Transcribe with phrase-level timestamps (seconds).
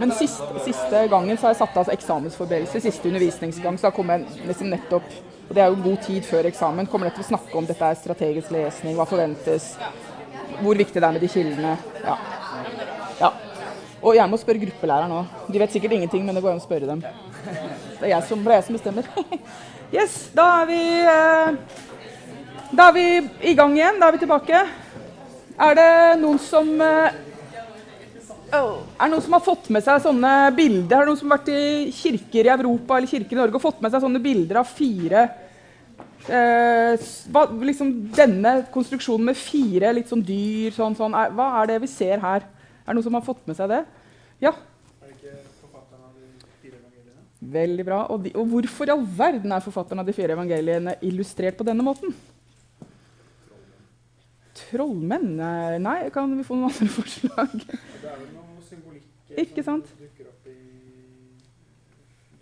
[0.00, 2.80] Men siste, siste gangen så har jeg satt av eksamensforberedelse.
[2.80, 5.10] Siste undervisningsgang så da kommer jeg liksom nettopp
[5.50, 6.86] Og det er jo god tid før eksamen.
[6.88, 9.72] Kommer jeg til å snakke om dette er strategisk lesning, hva forventes,
[10.60, 11.72] hvor viktig det er med de kildene.
[12.04, 12.14] Ja.
[13.18, 13.30] ja.
[14.00, 15.34] Og jeg må spørre gruppelæreren òg.
[15.50, 17.02] De vet sikkert ingenting, men det går an å spørre dem.
[17.02, 19.10] Det er jeg som, det er jeg som bestemmer.
[19.90, 21.78] Yes, da er vi eh,
[22.78, 23.06] Da er vi
[23.50, 23.98] i gang igjen.
[23.98, 24.62] Da er vi tilbake.
[25.60, 25.90] Er det
[26.22, 27.18] noen som eh,
[28.50, 28.80] Oh.
[28.98, 30.96] Er det noen som har fått med seg sånne bilder?
[30.96, 33.62] Er det noen som har vært i kirker i Europa eller kirker i Norge og
[33.62, 35.20] fått med seg sånne bilder av fire
[36.26, 41.70] eh, hva, liksom Denne konstruksjonen med fire litt sånn dyr sånn, sånn, er, Hva er
[41.70, 42.42] det vi ser her?
[42.42, 43.84] Er det noen som har fått med seg det?
[44.42, 44.54] Ja?
[44.98, 47.22] Er det ikke forfatteren av de fire evangeliene?
[47.54, 48.02] Veldig bra.
[48.10, 51.70] Og, de, og hvorfor i all verden er forfatteren av de fire evangeliene illustrert på
[51.70, 52.18] denne måten?
[54.68, 55.32] Trollmenn?
[55.40, 57.54] Eh, Nei, kan vi få noen andre forslag?
[57.64, 59.90] Det er vel noe symbolikk Ikke som sant?
[60.00, 60.56] dukker opp i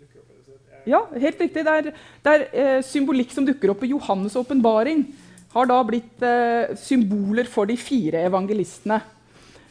[0.01, 0.83] dukker opp i det.
[0.91, 1.65] Ja, helt riktig.
[1.67, 1.91] Det er,
[2.25, 5.05] det er eh, symbolikk som dukker opp i Johannes' åpenbaring.
[5.53, 8.99] Har da blitt eh, symboler for de fire evangelistene.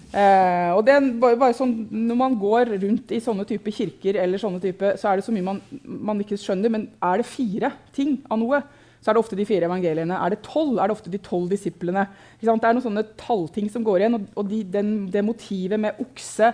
[0.09, 4.17] Eh, og det er bare, bare sånn, Når man går rundt i sånne type kirker,
[4.23, 6.73] eller sånne type, så er det så mye man, man ikke skjønner.
[6.73, 8.63] Men er det fire ting av noe,
[9.01, 10.17] så er det ofte de fire evangeliene.
[10.19, 12.07] Er det tolv, er det ofte de tolv disiplene.
[12.41, 14.19] Det er noen sånne tallting som går igjen.
[14.19, 16.51] Og, og de, den, det motivet med okse,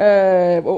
[0.00, 0.70] øh,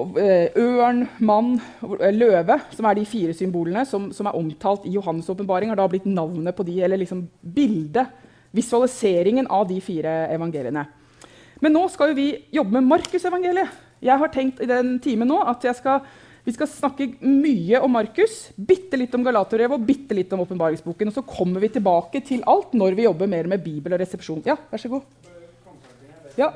[0.62, 1.52] ørn, mann,
[1.98, 5.80] eh, løve, som er de fire symbolene som, som er omtalt i Johannes' åpenbaring, har
[5.80, 8.18] da blitt navnet på de, eller liksom bildet,
[8.52, 10.84] visualiseringen av de fire evangeliene.
[11.62, 13.80] Men nå skal jo vi jobbe med Markusevangeliet.
[14.02, 16.02] Jeg har tenkt i den timen nå at jeg skal,
[16.42, 21.12] vi skal snakke mye om Markus, bitte litt om Galaterbrevet og bitte litt om åpenbaringsboken.
[21.12, 24.42] Og så kommer vi tilbake til alt når vi jobber mer med Bibel og resepsjon.
[24.48, 25.06] Ja, vær så god.
[26.40, 26.50] Ja.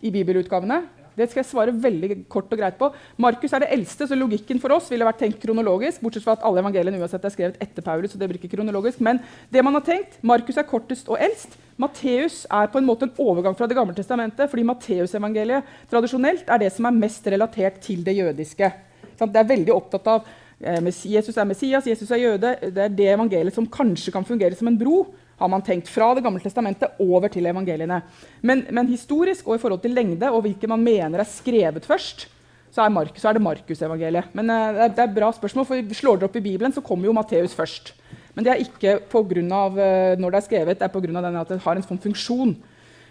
[0.00, 0.99] i bibelutgavene?
[1.16, 2.90] Det skal jeg svare veldig kort og greit på.
[3.20, 6.00] Markus er det eldste, så logikken for oss ville vært tenkt kronologisk.
[6.02, 8.12] bortsett fra at alle evangeliene uansett er skrevet etter Paulus.
[8.12, 9.00] så det blir ikke kronologisk.
[9.00, 9.20] Men
[9.50, 11.56] det man har tenkt, Markus er kortest og eldst.
[11.80, 16.58] Matteus er på en måte en overgang fra Det gamle testamentet, fordi Matteusevangeliet tradisjonelt er
[16.58, 18.72] det som er mest relatert til det jødiske.
[19.20, 20.28] Det er veldig opptatt av
[20.60, 22.56] eh, Jesus er Messias, Jesus er jøde.
[22.70, 25.06] Det er det evangeliet som kanskje kan fungere som en bro
[25.40, 28.02] har man tenkt fra Det gamle testamentet over til evangeliene.
[28.44, 32.28] Men, men historisk og i forhold til lengde og hvilke man mener er skrevet først,
[32.70, 34.34] så er, Mark, så er det Markusevangeliet.
[34.36, 36.84] Men uh, det, er, det er bra spørsmål, for slår dere opp i Bibelen, så
[36.86, 37.94] kommer jo Matteus først.
[38.36, 38.92] Men det er ikke
[39.26, 41.98] grunn av, eh, når det er skrevet, det er av at det har en sånn
[41.98, 42.52] funksjon.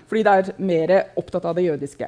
[0.10, 2.08] Fordi det er mer opptatt av det jødiske.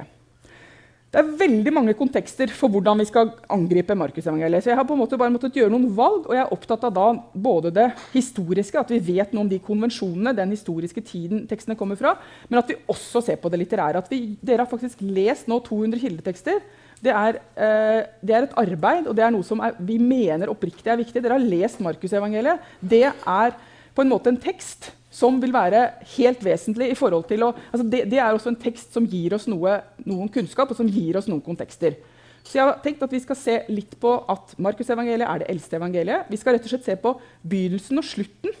[1.12, 4.64] Det er veldig mange kontekster for hvordan vi skal angripe Markusevangeliet.
[4.64, 6.86] Så jeg har på en måte bare måttet gjøre noen valg, og jeg er opptatt
[6.88, 7.84] av da både det
[8.14, 12.14] historiske, at vi vet noe om de konvensjonene, den historiske tiden tekstene kommer fra,
[12.48, 14.00] men at vi også ser på det litterære.
[14.00, 16.64] At vi, dere har faktisk lest nå 200 kildetekster.
[17.04, 20.48] Det er, eh, det er et arbeid, og det er noe som er, vi mener
[20.48, 21.20] oppriktig er viktig.
[21.20, 22.72] Dere har lest Markusevangeliet.
[22.80, 23.52] Det er
[23.92, 25.82] på en måte en tekst som vil være
[26.14, 29.36] helt vesentlig i forhold til å altså det, det er også en tekst som gir
[29.36, 29.76] oss noe,
[30.08, 31.98] noen kunnskap, og som gir oss noen kontekster.
[32.42, 35.78] Så jeg har tenkt at Vi skal se litt på at Markusevangeliet er det eldste
[35.78, 36.26] evangeliet.
[36.32, 37.14] Vi skal rett og slett se på
[37.46, 38.56] begynnelsen og slutten.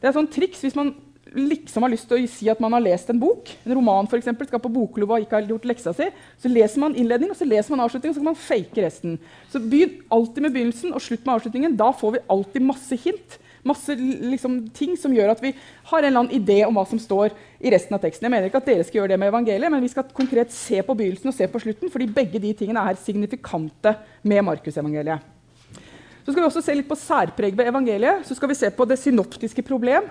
[0.00, 0.90] Det er et sånn triks hvis man
[1.32, 4.18] liksom har lyst til å si at man har lest en bok, en roman for
[4.18, 6.08] eksempel, skal på bokklubba og ikke har gjort leksa si,
[6.42, 9.14] så leser man innledning og så leser man avslutning, og så kan man fake resten.
[9.52, 11.78] Så Begynn alltid med begynnelsen og slutt med avslutningen.
[11.78, 13.38] Da får vi alltid masse hint.
[13.62, 16.98] Masse liksom, ting som gjør at vi har en eller annen idé om hva som
[16.98, 17.30] står
[17.62, 18.26] i resten av teksten.
[18.26, 20.80] Jeg mener ikke at dere skal gjøre det med evangeliet, men vi skal konkret se
[20.82, 23.94] på begynnelsen og se på slutten, fordi begge de tingene er signifikante
[24.26, 25.30] med Markusevangeliet.
[26.22, 28.26] Så skal vi også se litt på særpreg ved evangeliet.
[28.26, 30.06] Så skal vi se på det synoptiske problem.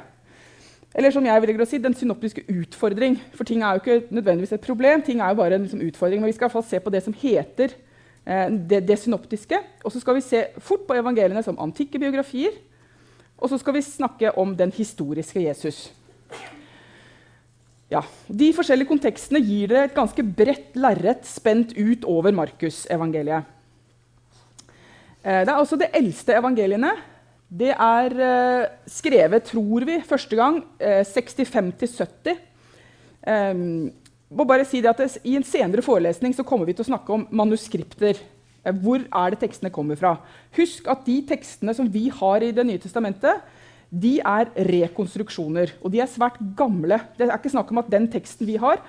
[0.92, 3.16] Eller som jeg å si, den synoptiske utfordring.
[3.36, 6.20] For ting er jo ikke nødvendigvis et problem, ting er jo bare en liksom, utfordring.
[6.20, 7.76] Men vi skal i hvert fall se på det som heter
[8.26, 9.60] eh, det, det synoptiske.
[9.86, 12.60] Og så skal vi se fort på evangeliene som antikke biografier.
[13.42, 15.90] Og så skal vi snakke om den historiske Jesus.
[17.92, 23.50] Ja, De forskjellige kontekstene gir dere et ganske bredt lerret spent ut over Markusevangeliet.
[25.26, 26.94] Eh, Det er også det eldste evangeliene.
[27.52, 32.38] Det er eh, skrevet, tror vi, første gang eh, 65-70.
[33.22, 33.92] Um,
[34.32, 37.14] må bare si det at I en senere forelesning så kommer vi til å snakke
[37.14, 38.18] om manuskripter.
[38.66, 40.18] Eh, Hvor er det tekstene kommer fra?
[40.58, 43.42] Husk at de tekstene som vi har i Det nye testamentet,
[43.92, 45.74] de er rekonstruksjoner.
[45.84, 47.02] Og de er svært gamle.
[47.18, 48.80] Det er ikke snakk om at den teksten vi har,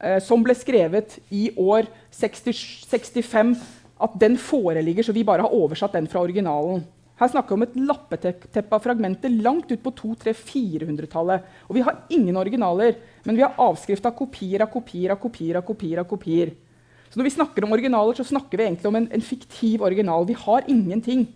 [0.00, 3.56] eh, som ble skrevet i år 60, 65,
[4.00, 6.84] at den foreligger, så vi bare har oversatt den fra originalen.
[7.18, 11.42] Her snakker vi om et lappeteppe av fragmenter langt ut på 200-400-tallet.
[11.68, 12.94] Og vi har ingen originaler,
[13.24, 15.56] men vi har avskrift av kopier av kopier av kopier.
[15.56, 16.52] av kopier av kopier.
[17.08, 20.26] Så når vi snakker om originaler, så snakker vi egentlig om en, en fiktiv original.
[20.28, 21.26] Vi har ingenting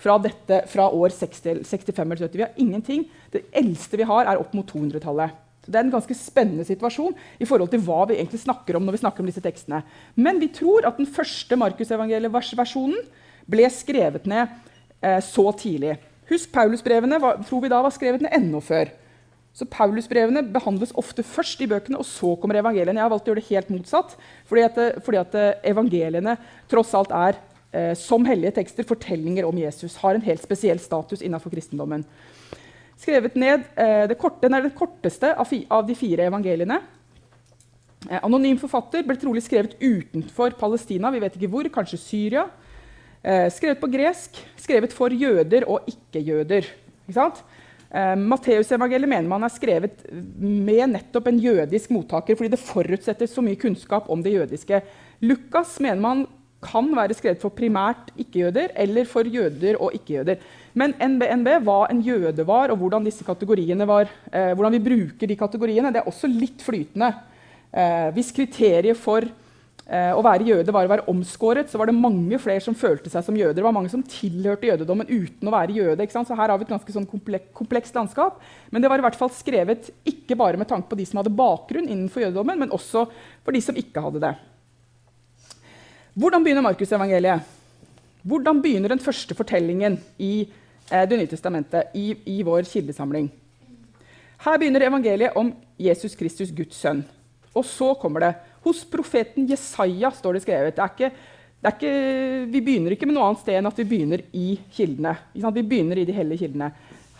[0.00, 2.36] fra dette fra år 60, 65 eller 70.
[2.36, 3.06] Vi har ingenting.
[3.32, 5.34] Det eldste vi har, er opp mot 200-tallet.
[5.64, 8.84] Så Det er en ganske spennende situasjon i forhold til hva vi egentlig snakker om.
[8.86, 9.82] når vi snakker om disse tekstene.
[10.14, 13.00] Men vi tror at den første Markusevangeliet-versjonen
[13.50, 14.46] ble skrevet ned
[15.02, 15.96] eh, så tidlig.
[16.30, 18.90] Husk, Paulusbrevene var, tror vi da var skrevet ned enda før.
[19.56, 22.98] Så Paulusbrevene behandles ofte først i bøkene, og så kommer evangeliene.
[22.98, 24.16] Jeg har valgt å gjøre det helt motsatt,
[24.48, 26.34] fordi at, fordi at eh, evangeliene
[26.68, 27.38] tross alt er
[27.72, 29.96] eh, som hellige tekster fortellinger om Jesus.
[30.02, 32.04] Har en helt spesiell status innenfor kristendommen.
[33.00, 36.82] Skrevet ned, eh, korte, Den er den korteste av, fi, av de fire evangeliene.
[38.10, 41.10] Eh, anonym forfatter ble trolig skrevet utenfor Palestina.
[41.10, 42.48] vi vet ikke hvor, Kanskje Syria.
[43.24, 46.68] Eh, skrevet på gresk, skrevet for jøder og ikke-jøder.
[47.08, 47.32] Ikke
[47.90, 53.44] eh, Matteusevangeliet mener man er skrevet med nettopp en jødisk mottaker, fordi det forutsetter så
[53.44, 54.82] mye kunnskap om det jødiske.
[55.26, 56.26] Lukas mener man
[56.66, 60.40] kan være skrevet for primært ikke-jøder eller for jøder og ikke-jøder.
[60.76, 63.06] Men NBNB, hva en jøde var, og hvordan,
[63.86, 67.12] var, eh, hvordan vi bruker de kategoriene, det er også litt flytende.
[67.72, 69.24] Eh, hvis kriteriet for
[69.86, 73.22] å være jøde var å være omskåret, så var det mange flere som følte seg
[73.22, 73.54] som jøder.
[73.54, 76.08] Det var mange som tilhørte jødedommen uten å være jøde.
[76.10, 78.40] Så her har vi et ganske sånn komplek komplekst landskap.
[78.74, 81.34] Men det var i hvert fall skrevet ikke bare med tanke på de som hadde
[81.38, 83.04] bakgrunn innenfor jødedommen, men også
[83.46, 84.34] for de som ikke hadde det.
[86.16, 87.54] Hvordan begynner Markusevangeliet?
[88.26, 90.48] Hvordan begynner den første fortellingen i
[90.90, 93.28] eh, Det nye testamentet, i, i vår kildesamling?
[94.42, 97.04] Her begynner evangeliet om Jesus Kristus, Guds sønn.
[97.54, 98.32] Og så kommer det
[98.66, 100.76] hos profeten Jesaja står det skrevet.
[100.76, 101.10] Det er ikke,
[101.62, 101.94] det er ikke,
[102.50, 105.14] vi begynner ikke med noe annet sted enn at vi begynner i kildene.
[105.32, 106.72] Vi begynner i de hellige kildene.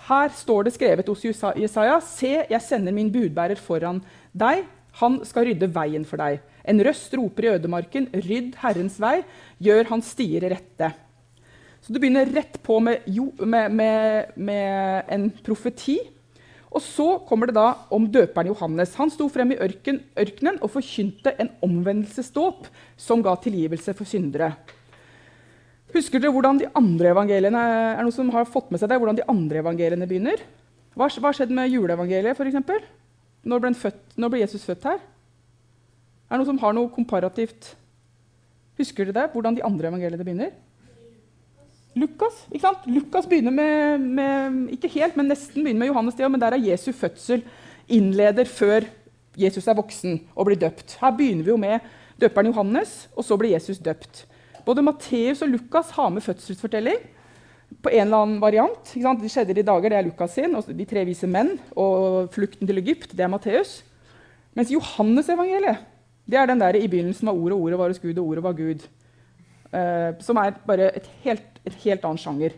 [0.07, 4.03] Her står det skrevet hos Jesaja.: Se, jeg sender min budbærer foran
[4.35, 4.67] deg.
[5.01, 6.39] Han skal rydde veien for deg.
[6.67, 9.21] En røst roper i ødemarken, rydd Herrens vei,
[9.63, 10.89] gjør hans stier rette.
[11.85, 16.01] Så du begynner rett på med, jo, med, med, med en profeti
[16.77, 18.93] og så kommer det da om døperen Johannes.
[19.01, 22.69] Han sto frem i ørken, ørkenen og forkynte en omvendelsesdåp
[23.01, 24.51] som ga tilgivelse for syndere.
[25.95, 27.63] Husker dere hvordan de andre evangeliene
[27.95, 30.43] er noe som har fått med seg det, hvordan de andre evangeliene begynner?
[30.97, 32.85] Hva, hva skjedde med juleevangeliet, f.eks.?
[33.47, 33.71] Når,
[34.21, 35.01] når ble Jesus født her?
[36.27, 37.73] Er det noe som har noe komparativt
[38.77, 39.31] Husker dere det?
[39.33, 40.51] Hvordan de andre evangeliene begynner?
[41.97, 42.85] Lukas ikke sant?
[42.93, 46.67] Lukas begynner med, med, ikke helt, men nesten begynner med Johannes, det, men der er
[46.69, 47.45] Jesu fødsel
[47.89, 48.85] innleder før
[49.37, 50.99] Jesus er voksen og blir døpt.
[51.01, 51.85] Her begynner vi jo med
[52.21, 54.25] døperen Johannes, og så blir Jesus døpt.
[54.67, 57.03] Både Matteus og Lukas har med fødselsfortelling
[57.83, 58.93] på en eller annen variant.
[58.95, 60.55] Det skjedde i dager, det er Lukas sin.
[60.57, 63.79] og De tre vise menn og flukten til Egypt, det er Matteus.
[64.57, 65.85] Mens Johannes-evangeliet
[66.27, 68.53] det er den der i begynnelsen var ordet, ordet var hos Gud, og ordet var
[68.59, 68.87] Gud.
[69.71, 72.57] Uh, som er bare et helt et helt annen sjanger.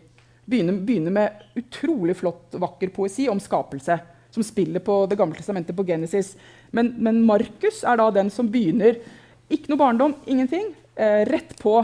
[0.49, 3.99] Begynner, begynner, med utrolig flott, vakker poesi om skapelse,
[4.33, 6.35] som spiller på Det gamle testamentet, på Genesis.
[6.71, 9.01] Men, men Markus er da den som begynner
[9.49, 10.75] Ikke noe barndom, ingenting.
[10.93, 11.79] Eh, rett på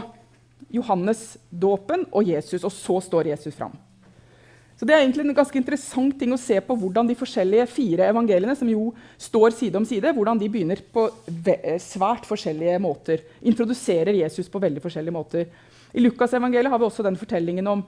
[0.70, 3.74] Johannes-dåpen og Jesus, og så står Jesus fram.
[4.76, 8.10] Så Det er egentlig en ganske interessant ting å se på hvordan de forskjellige fire
[8.12, 11.06] evangeliene som jo står side om side, hvordan de begynner på
[11.80, 13.22] svært forskjellige måter.
[13.40, 15.46] Introduserer Jesus på veldig forskjellige måter.
[15.96, 17.86] I Lukasevangeliet har vi også den fortellingen om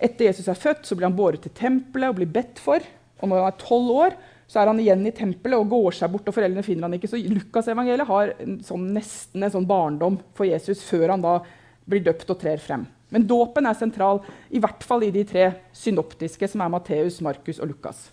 [0.00, 2.80] etter Jesus er født, så blir han båret til tempelet og blir bedt for.
[3.20, 4.16] Og når han er tolv år,
[4.48, 7.10] så er han igjen i tempelet og går seg bort, og foreldrene finner han ikke.
[7.10, 11.36] Så Lukasevangeliet har en sånn, nesten en sånn barndom for Jesus før han da
[11.84, 12.88] blir døpt og trer frem.
[13.10, 17.58] Men dåpen er sentral, i hvert fall i de tre synoptiske, som er Matteus, Markus
[17.58, 18.06] og Lukas.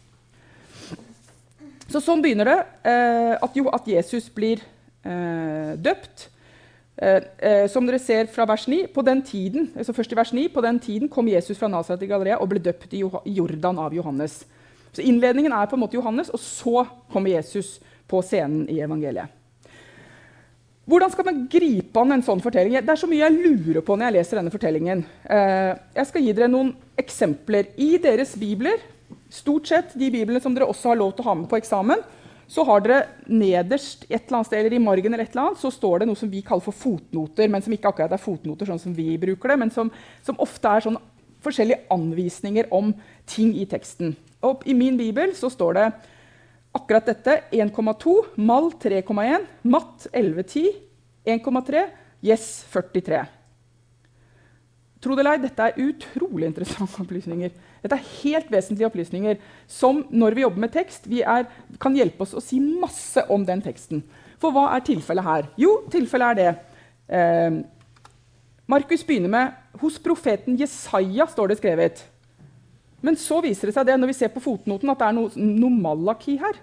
[1.87, 2.57] Så sånn begynner det.
[2.91, 4.63] Eh, at, jo, at Jesus blir
[5.05, 6.27] eh, døpt.
[6.97, 10.33] Eh, eh, som dere ser fra vers 9, på den tiden, altså først i vers
[10.33, 13.03] 9, på den tiden kom Jesus fra Nasaret til Galilea og ble døpt i
[13.37, 14.41] Jordan av Johannes.
[14.91, 17.75] Så Innledningen er på en måte Johannes, og så kommer Jesus
[18.09, 19.36] på scenen i evangeliet.
[20.87, 22.77] Hvordan skal man gripe an en sånn fortelling?
[22.79, 25.01] Det er så mye jeg lurer på når jeg leser denne fortellingen.
[25.27, 26.69] Eh, jeg skal gi dere noen
[27.01, 27.73] eksempler.
[27.75, 28.79] I deres bibler,
[29.27, 32.05] stort sett de biblene som dere også har lov til å ha med på eksamen,
[32.47, 35.59] så har dere nederst et eller annet sted, eller i margen eller et eller annet,
[35.59, 38.71] så står det noe som vi kaller for fotnoter, men som ikke akkurat er fotnoter
[38.71, 39.91] sånn som vi bruker det, men som,
[40.23, 41.01] som ofte er sånn
[41.43, 42.95] forskjellige anvisninger om
[43.27, 44.15] ting i teksten.
[44.47, 45.89] Og I min bibel så står det
[46.77, 47.39] akkurat dette.
[47.51, 50.69] 1,2, mal 3,1, matt 11,10,
[51.27, 51.83] 1,3,
[52.25, 53.25] yes 43.
[55.01, 57.51] tro det eller ei, dette er utrolig interessante opplysninger.
[57.83, 59.37] Dette er helt vesentlige opplysninger
[59.69, 61.45] som når vi jobber med tekst, er,
[61.79, 64.01] kan hjelpe oss å si masse om den teksten.
[64.41, 65.49] For hva er tilfellet her?
[65.57, 66.51] Jo, tilfellet er det.
[67.17, 67.61] Eh,
[68.67, 72.01] Markus begynner med hos profeten Jesaja står det skrevet.
[73.05, 75.73] Men så viser det seg det, når vi ser på fotnoten, at det er noe,
[75.73, 76.57] malaki her.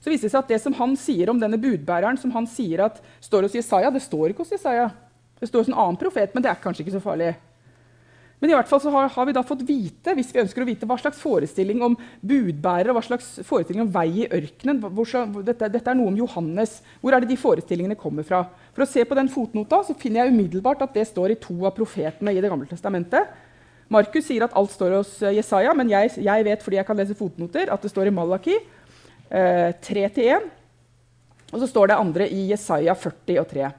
[0.00, 2.86] Så viser det seg at det som han sier om denne budbæreren, som han sier
[2.86, 4.88] at står hos Jesaja, det står ikke hos Jesaja.
[5.36, 7.34] Det står hos en annen profet, men det er kanskje ikke så farlig.
[8.36, 10.68] Men i hvert fall så har, har, vi da fått vite hvis vi ønsker å
[10.68, 14.82] vite, hva slags forestilling om budbærere hva slags forestilling om vei i ørkenen.
[14.84, 15.08] Hvor,
[15.40, 16.78] dette, dette, er noe om Johannes.
[17.00, 18.42] Hvor er det de forestillingene kommer fra?
[18.76, 21.56] For å se på den fotnota så finner jeg umiddelbart at det står i to
[21.64, 23.32] av profetene i Det gamle testamentet.
[23.92, 26.98] Markus sier at alt står hos eh, Jesaja, men jeg, jeg, vet fordi jeg kan
[26.98, 30.48] lese fotnoter, at det står i Malaki eh, 3-1.
[31.52, 33.70] Og så står det andre i Jesaja 40 og 3.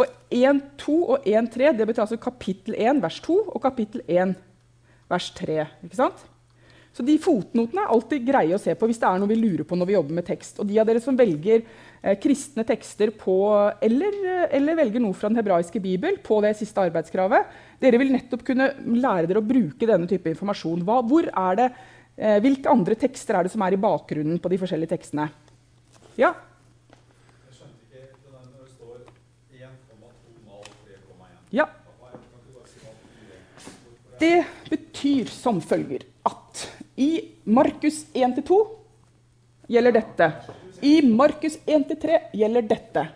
[0.00, 4.36] Og 1-2 og 1-3 det betyr altså kapittel 1 vers 2 og kapittel 1
[5.10, 5.64] vers 3.
[5.84, 6.26] ikke sant?
[6.90, 9.66] Så de fotnotene er alltid greie å se på hvis det er noe vi lurer
[9.66, 10.58] på når vi jobber med tekst.
[10.58, 13.36] Og de av dere som velger eh, kristne tekster på,
[13.86, 17.46] eller, eh, eller, velger noe fra den hebraiske bibel på det siste arbeidskravet,
[17.80, 20.84] dere vil nettopp kunne lære dere å bruke denne type informasjon.
[20.84, 21.68] Hva, hvor er det,
[22.16, 25.30] eh, hvilke andre tekster er det som er i bakgrunnen på de forskjellige tekstene?
[26.20, 26.34] Ja?
[31.50, 31.66] Ja.
[34.20, 36.66] Det betyr som følger at
[37.00, 38.58] i Markus 1-2
[39.72, 40.28] gjelder dette.
[40.84, 43.06] I Markus 1-3 gjelder dette.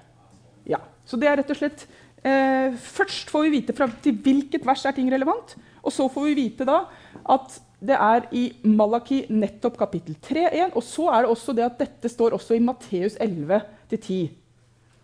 [0.65, 1.85] Ja, Så det er rett og slett
[2.25, 5.57] eh, Først får vi vite fra, til hvilket vers er ting relevant.
[5.85, 6.85] Og så får vi vite da
[7.31, 10.73] at det er i Malaki nettopp kapittel 3.1.
[10.73, 14.33] Og så er det også det at dette står også i Matteus 11-10.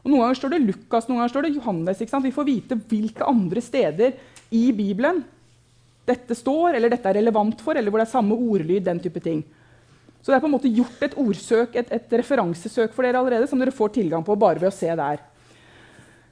[0.01, 2.01] Og Noen ganger står det Lukas, noen ganger står det Johannes.
[2.01, 4.17] Vi får vite hvilke andre steder
[4.57, 5.21] i Bibelen
[6.09, 8.83] dette står, eller dette er relevant for, eller hvor det er samme ordlyd.
[8.83, 9.45] den type ting.
[10.21, 13.47] Så det er på en måte gjort et ordsøk, et, et referansesøk for dere allerede,
[13.49, 15.23] som dere får tilgang på bare ved å se der.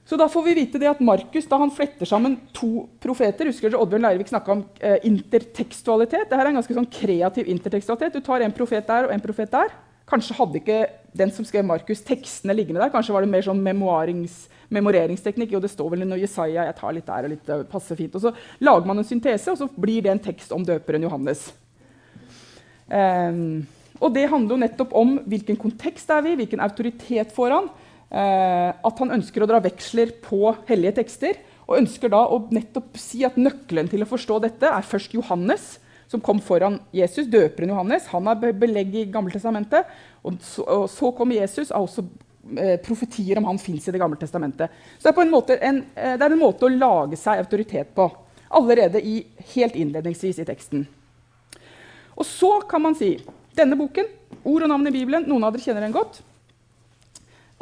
[0.08, 3.68] Så da får vi vite det at Markus da han fletter sammen to profeter Husker
[3.68, 6.30] dere Oddbjørn Leirvik snakka om eh, intertekstualitet?
[6.30, 8.16] Dette er en ganske sånn kreativ intertekstualitet.
[8.16, 9.74] Du tar en profet der og en profet der.
[10.08, 10.78] Kanskje hadde ikke
[11.20, 12.92] den som skrev Markus, tekstene liggende der.
[12.94, 15.52] Kanskje var det mer sånn memoreringsteknikk.
[15.52, 18.16] Jo, det står vel noe Jesaja, jeg tar litt der og litt uh, passer fint.
[18.16, 18.32] Og så
[18.64, 21.50] lager man en syntese, og så blir det en tekst om døperen Johannes.
[22.88, 23.66] Um,
[24.00, 27.68] og det handler jo nettopp om hvilken kontekst er vi hvilken autoritet får han.
[28.08, 31.40] Uh, at han ønsker å dra veksler på hellige tekster.
[31.68, 35.74] Og ønsker da å nettopp si at nøkkelen til å forstå dette er først Johannes
[36.08, 38.08] som kom foran Jesus, døperen Johannes.
[38.14, 39.88] Han har belegg i Gammeltestamentet.
[40.24, 42.04] Og, så, og så kom Jesus, og også
[42.56, 44.72] eh, profetier om han fins i Det gamle testamentet.
[44.96, 48.08] Så det er, måte, en, eh, det er, en, måte å lage seg autoritet på.
[48.56, 49.20] Allerede i,
[49.52, 50.86] helt innledningsvis i teksten.
[52.16, 53.18] Og så kan man si
[53.58, 54.08] denne boken,
[54.48, 56.22] ord og navn i Bibelen, noen av dere kjenner den godt.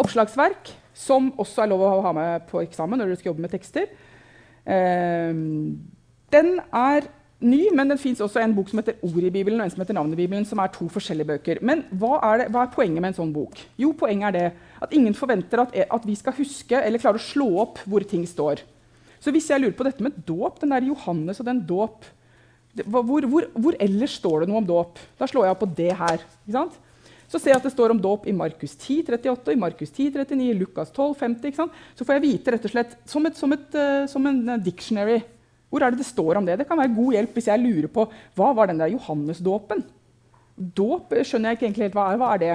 [0.01, 3.53] Oppslagsverk, som også er lov å ha med på eksamen når du skal jobbe med
[3.53, 3.89] tekster.
[4.67, 5.33] Eh,
[6.35, 7.07] den er
[7.45, 9.83] ny, men det fins også en bok som heter Ord i Bibelen, og en som
[9.83, 11.61] heter Navn i Bibelen, som er to forskjellige bøker.
[11.67, 13.61] Men hva er, det, hva er, poenget med en sånn bok?
[13.81, 14.47] Jo, poenget er det
[14.85, 18.25] at ingen forventer at, at, vi skal huske eller klare å slå opp hvor ting
[18.29, 18.65] står.
[19.21, 22.05] Så hvis jeg lurer på dette med dåp, den der Johannes og den dåp
[22.85, 24.99] hvor, hvor, hvor, ellers står det noe om dåp?
[25.17, 26.25] Da slår jeg opp på det her.
[27.27, 30.13] Så ser jeg at det står om dåp i Markus 10, 38, i Markus 10,
[30.15, 31.73] 39, i Lukas 12, 50.
[31.99, 34.61] Så får jeg vite rett og slett, som, et, som, et, uh, som en uh,
[34.63, 35.21] dictionary
[35.71, 36.61] hvor er det det står om det?
[36.61, 38.07] Det kan være god hjelp hvis jeg lurer på
[38.39, 39.83] hva var den der Johannesdåpen.
[40.57, 42.21] Dåp skjønner jeg ikke egentlig helt hva er.
[42.21, 42.55] Hva er det?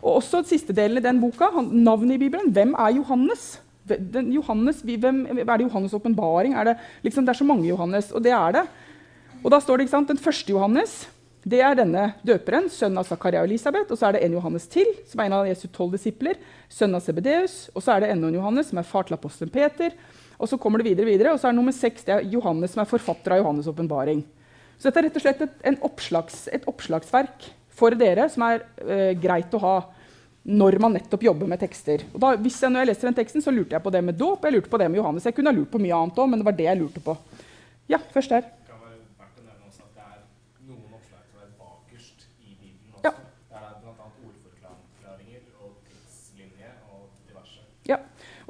[0.00, 2.50] Og også siste delen i den boka, navnet i Bibelen.
[2.52, 3.60] Hvem er Johannes?
[3.86, 6.56] Den Johannes hvem, er det Johannes' åpenbaring?
[6.66, 6.76] Det,
[7.06, 8.66] liksom, det er så mange Johannes, og det er det.
[9.40, 11.08] Og da står det, ikke sant, Den første Johannes
[11.48, 13.88] det er denne døperen, sønn av Zakaria og Elisabeth.
[13.88, 16.40] Og så er det en Johannes til, som er en av Jesu tolv disipler.
[16.68, 17.70] Sønn av Sebedeus.
[17.72, 19.96] Og så er det enda en Johannes, som er far til apostelen Peter.
[20.40, 22.74] Og så kommer det videre, videre, og så er det nummer seks det er Johannes,
[22.74, 24.22] som er forfatter av Johannes' åpenbaring.
[24.80, 29.10] Så dette er rett og slett et, oppslags, et oppslagsverk for dere som er eh,
[29.20, 29.74] greit å ha
[30.48, 32.06] når man nettopp jobber med tekster.
[32.14, 34.16] Og da, hvis jeg, når jeg leser den teksten, så lurte jeg på det med
[34.16, 35.28] dåp jeg lurte på det med Johannes.
[35.28, 37.16] Jeg kunne ha lurt på mye annet òg, men det var det jeg lurte på.
[37.92, 38.48] Ja, først her.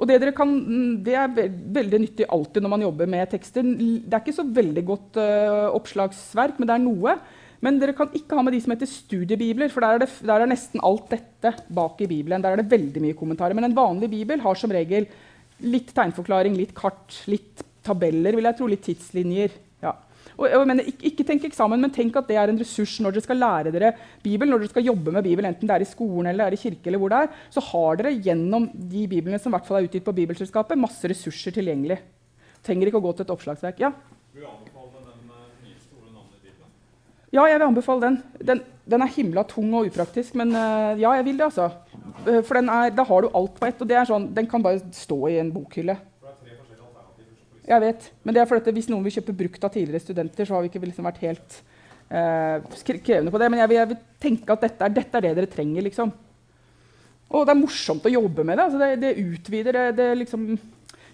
[0.01, 0.49] Og det, dere kan,
[1.05, 3.61] det, er veldig nyttig alltid når man jobber med tekster.
[3.61, 7.13] Det er ikke så veldig godt uh, oppslagsverk, men det er noe.
[7.61, 10.41] Men dere kan ikke ha med de som heter studiebibler, for der er, det, der
[10.41, 12.41] er nesten alt dette bak i Bibelen.
[12.41, 13.53] Der er det veldig mye kommentarer.
[13.57, 15.05] Men en vanlig bibel har som regel
[15.61, 19.53] litt tegnforklaring, litt kart, litt tabeller, vil jeg tro, litt tidslinjer.
[20.37, 23.15] Og jeg mener, ikke, ikke tenk eksamen, men tenk at det er en ressurs når
[23.17, 23.91] dere skal lære dere
[24.23, 26.57] Bibelen, når dere skal jobbe med Bibelen, enten det er i skolen eller det er
[26.59, 29.67] i kirke, eller hvor det er, så har dere gjennom de biblene som i hvert
[29.69, 31.99] fall er utgitt på Bibelselskapet, masse ressurser tilgjengelig.
[32.65, 33.79] Trenger ikke å gå til et oppslagsverk.
[33.81, 33.91] Ja,
[34.33, 36.69] Vil du anbefale den nye store navnet i Bibelen?
[37.37, 38.19] ja jeg vil anbefale den.
[38.51, 38.61] Den,
[38.95, 41.71] den er himla tung og upraktisk, men eh, ja, jeg vil det, altså.
[42.27, 44.49] Eh, For den er, da har du alt på ett, og det er sånn, den
[44.49, 45.97] kan bare stå i en bokhylle.
[46.21, 47.33] For det er tre forskjellige alternativer.
[47.35, 47.60] som på listen.
[47.71, 50.57] Jeg vet, men det er fordi hvis noen vil kjøpe brukt av tidligere studenter, så
[50.57, 51.61] har vi ikke liksom vært helt
[52.11, 53.47] eh, krevende på det.
[53.53, 56.11] Men jeg vil, jeg vil tenke at dette er, dette er det dere trenger, liksom.
[57.31, 58.65] Og det er morsomt å jobbe med det.
[58.65, 60.49] Altså det, det utvider det, det liksom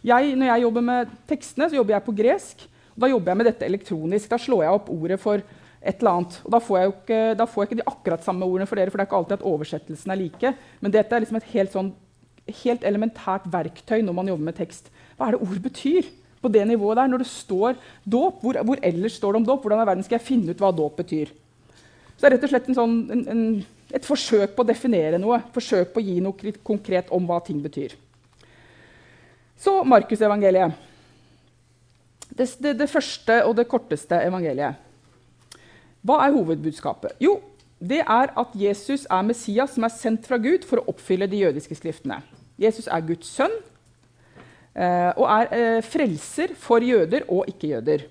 [0.08, 2.66] jeg, Når jeg jobber med tekstene, så jobber jeg på gresk.
[2.98, 4.30] Da jobber jeg med dette elektronisk.
[4.32, 6.38] Da slår jeg opp ordet for et eller annet.
[6.46, 8.94] Og da får jeg ikke, da får jeg ikke de akkurat samme ordene for dere,
[8.94, 10.54] for det er ikke alltid at oversettelsen er like.
[10.82, 11.92] Men dette er liksom et helt, sånn,
[12.64, 14.90] helt elementært verktøy når man jobber med tekst.
[15.18, 16.10] Hva er det ord betyr?
[16.42, 19.62] På det nivået der, Når det står dåp, hvor, hvor ellers står det om dåp?
[19.62, 21.32] Hvordan i verden skal jeg finne ut hva dåp betyr?
[22.18, 23.42] Så det er rett og slett en sånn, en, en,
[23.94, 25.40] et forsøk på å definere noe.
[25.54, 27.94] Forsøk på å gi noe konkret om hva ting betyr.
[29.58, 30.86] Så Markusevangeliet.
[32.30, 34.84] Det, det, det første og det korteste evangeliet.
[36.06, 37.18] Hva er hovedbudskapet?
[37.22, 37.40] Jo,
[37.78, 41.42] det er at Jesus er Messias som er sendt fra Gud for å oppfylle de
[41.44, 42.22] jødiske skriftene.
[42.58, 43.54] Jesus er Guds sønn
[45.18, 48.06] og er eh, frelser for jøder og ikke-jøder.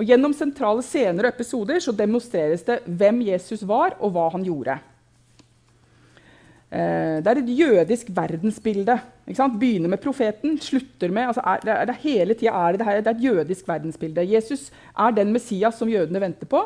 [0.00, 4.46] Og Gjennom sentrale scener og episoder så demonstreres det hvem Jesus var, og hva han
[4.46, 4.78] gjorde.
[6.70, 8.96] Eh, det er et jødisk verdensbilde.
[9.26, 13.06] Begynner med profeten, slutter med altså er, det er, det Hele tida er det, det,
[13.06, 14.26] er et jødisk verdensbilde.
[14.32, 16.62] Jesus er den Messias som jødene venter på.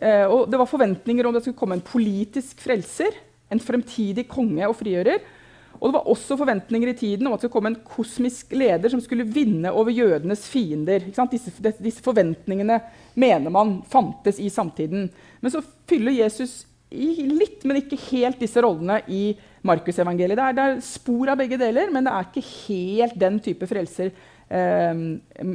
[0.00, 3.12] Eh, og det var forventninger om det skulle komme en politisk frelser,
[3.52, 5.20] en fremtidig konge og frigjører.
[5.78, 8.90] Og det var også forventninger i tiden om at det skulle komme en kosmisk leder
[8.90, 11.04] som skulle vinne over jødenes fiender.
[11.30, 12.80] Disse, disse forventningene
[13.18, 15.08] mener man fantes i samtiden.
[15.40, 19.36] Men så fyller Jesus litt, men ikke helt disse rollene i
[19.68, 20.38] Markusevangeliet.
[20.38, 23.68] Det, er- det er spor av begge deler, men det er ikke helt den type
[23.68, 24.10] frelser
[24.48, 25.02] eh,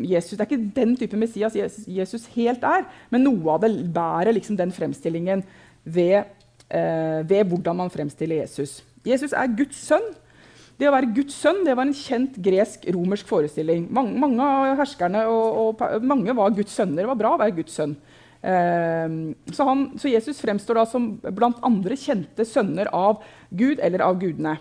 [0.07, 0.37] Jesus.
[0.37, 4.35] Det er ikke den type Messias Jesus, Jesus helt er, men noe av det bærer
[4.37, 5.43] liksom den fremstillingen
[5.83, 6.23] ved,
[6.69, 8.81] eh, ved hvordan man fremstiller Jesus.
[9.03, 10.05] Jesus er Guds sønn.
[10.79, 13.85] Det å være Guds sønn det var en kjent gresk-romersk forestilling.
[13.93, 17.03] Mange, mange av herskerne og, og mange var Guds sønner.
[17.03, 17.93] Det var bra å være Guds sønn.
[18.43, 19.15] Eh,
[19.53, 23.21] så, han, så Jesus fremstår da som blant andre kjente sønner av
[23.53, 24.57] Gud eller av gudene.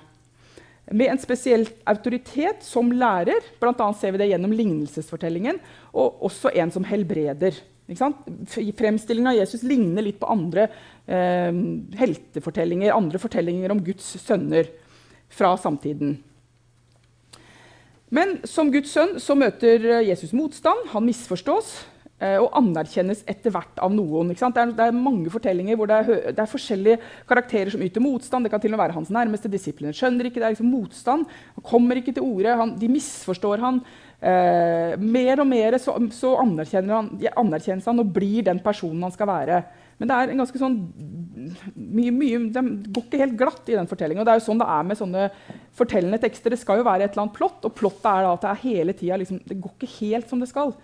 [0.92, 3.88] Med en spesiell autoritet som lærer, bl.a.
[3.96, 5.60] ser vi det gjennom lignelsesfortellingen,
[5.94, 7.56] og også en som helbreder.
[7.92, 9.32] Fremstillinga?
[9.32, 10.66] Av Jesus ligner litt på andre
[11.06, 11.54] eh,
[11.98, 14.68] heltefortellinger, andre fortellinger om Guds sønner
[15.32, 16.18] fra samtiden.
[18.12, 21.70] Men som Guds sønn så møter Jesus motstand, han misforstås
[22.20, 24.34] eh, og anerkjennes etter hvert av noen.
[24.34, 26.98] Det er, det er mange fortellinger hvor det er, det er forskjellige
[27.30, 28.44] karakterer som yter motstand.
[28.44, 31.24] Det kan til og med være hans nærmeste disiplene skjønner ikke, det er liksom motstand.
[31.56, 33.80] Han kommer ikke til orde, han, de misforstår han.
[34.20, 37.08] Eh, mer og mer så, så anerkjenner han,
[37.46, 39.64] anerkjennes han og blir den personen han skal være.
[40.02, 40.78] Men det er en ganske sånn
[41.78, 44.22] mye, mye, Det går ikke helt glatt i den fortellingen.
[44.22, 45.28] Og det er jo sånn det er med sånne
[45.78, 46.50] fortellende tekster.
[46.50, 48.64] Det skal jo være et eller annet plott, og plottet er da at det er
[48.64, 50.74] hele tida liksom, Det går ikke helt som det skal.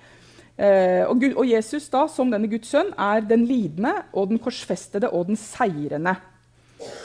[0.54, 4.42] Eh, og, Gud, og Jesus, da, som denne Guds sønn, er den lidende og den
[4.42, 6.14] korsfestede og den seirende.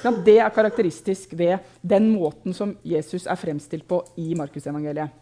[0.05, 5.21] Ja, det er karakteristisk ved den måten som Jesus er fremstilt på i Markusevangeliet.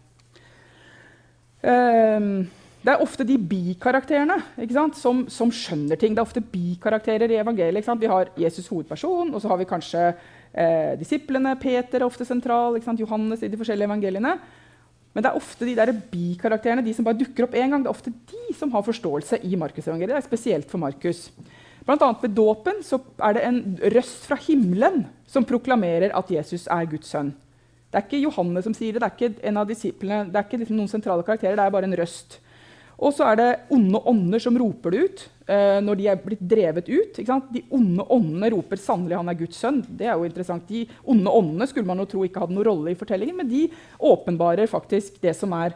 [1.62, 2.50] Um,
[2.82, 4.40] det er ofte de bikarakterene
[4.98, 6.16] som, som skjønner ting.
[6.16, 7.90] Det er ofte bikarakterer i evangeliet.
[8.02, 11.54] Vi har Jesus hovedperson, og så har vi kanskje eh, disiplene.
[11.62, 12.80] Peter er ofte sentral.
[12.98, 14.34] Johannes i de forskjellige evangeliene.
[15.14, 17.86] Men det er ofte de der bikarakterene de som bare dukker opp én gang.
[17.86, 20.16] Det er ofte de som har forståelse i Markusevangeliet.
[20.16, 21.28] Det er spesielt for Markus.
[21.86, 23.64] Blant annet ved dåpen er det en
[23.94, 27.34] røst fra himmelen som proklamerer at Jesus er Guds sønn.
[27.92, 30.46] Det er ikke Johannes som sier det, det er ikke en av disiplene, det er
[30.46, 32.38] ikke liksom noen sentrale karakterer, det er bare en røst.
[33.02, 36.44] Og så er det onde ånder som roper det ut eh, når de er blitt
[36.46, 37.18] drevet ut.
[37.18, 39.80] De onde åndene roper sannelig han er Guds sønn.
[39.82, 40.68] Det er jo interessant.
[40.70, 43.64] De onde åndene skulle man jo tro ikke hadde noen rolle i fortellingen, men de
[44.12, 45.74] åpenbarer faktisk det som er,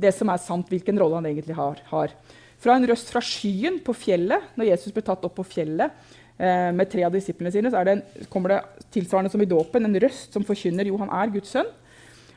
[0.00, 1.84] det som er sant, hvilken rolle han egentlig har.
[1.92, 2.16] har.
[2.62, 5.92] Fra en røst fra skyen på fjellet, når Jesus ble tatt opp på fjellet
[6.38, 9.84] eh, med tre av disiplene sine, så det en, kommer det tilsvarende som i dåpen,
[9.84, 11.68] en røst som forkynner jo han er Guds sønn.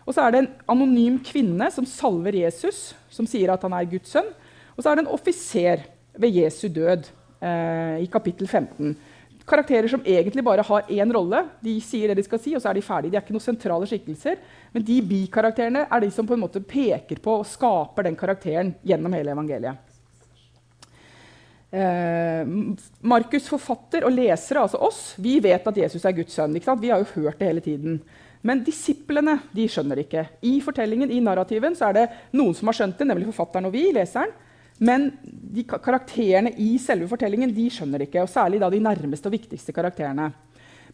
[0.06, 3.90] Og så er det en anonym kvinne som salver Jesus, som sier at han er
[3.90, 4.32] Guds sønn.
[4.76, 5.86] Og så er det en offiser
[6.20, 7.08] ved Jesu død
[7.40, 8.96] eh, i kapittel 15.
[9.46, 11.44] Karakterer som egentlig bare har én rolle.
[11.62, 13.14] De sier det de skal si, og så er de ferdige.
[13.14, 14.40] De er ikke noen sentrale skikkelser.
[14.74, 18.74] Men de bikarakterene er de som på en måte peker på og skaper den karakteren
[18.86, 19.94] gjennom hele evangeliet.
[21.76, 22.42] Eh,
[23.06, 26.56] Markus, forfatter og lesere, altså oss, vi vet at Jesus er Guds sønn.
[26.56, 28.00] Vi har jo hørt det hele tiden.
[28.46, 30.26] Men disiplene de skjønner ikke.
[30.46, 33.74] I fortellingen, i narrativen så er det noen som har skjønt det, nemlig forfatteren og
[33.74, 34.34] vi, leseren.
[34.86, 38.26] Men de karakterene i selve fortellingen de skjønner ikke.
[38.26, 40.30] og Særlig da de nærmeste og viktigste karakterene.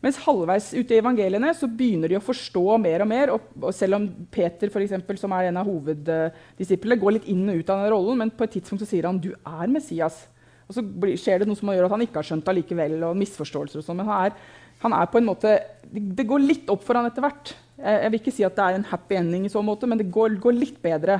[0.01, 3.33] Mens halvveis ute i evangeliene så begynner de å forstå mer og mer.
[3.35, 7.43] Og, og selv om Peter, for eksempel, som er en av hoveddisiplene, går litt inn
[7.51, 10.23] og ut av den rollen, men på et tidspunkt så sier han du er Messias.
[10.71, 10.85] Og så
[11.19, 13.85] skjer det noe som gjør at han ikke har skjønt det likevel, og misforståelser og
[13.85, 13.99] sånn.
[13.99, 14.37] Men han er,
[14.81, 15.57] han er, på en måte
[15.91, 17.53] Det går litt opp for han etter hvert.
[17.81, 20.11] Jeg, vil ikke si at det er en happy ending, i så måte, men det
[20.13, 21.19] går, går litt bedre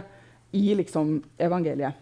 [0.56, 1.98] i liksom, evangeliet.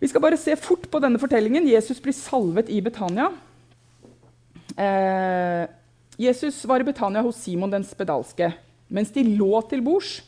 [0.00, 1.68] Vi skal bare se fort på denne fortellingen.
[1.68, 3.28] Jesus blir salvet i Betania.
[4.72, 5.66] Eh,
[6.20, 8.52] Jesus var i Betania hos Simon den spedalske.
[8.88, 10.22] Mens de lå til bords,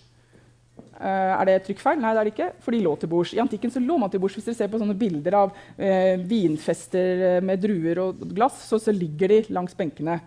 [1.02, 1.98] er det trykkfeil?
[1.98, 2.48] Nei, det er det ikke.
[2.62, 3.32] For de lå til bords.
[3.34, 4.36] I antikken så lå man til bords.
[4.38, 8.78] Hvis dere ser på sånne bilder av uh, vinfester eh, med druer og glass, så,
[8.82, 10.20] så, ligger de langs benkene.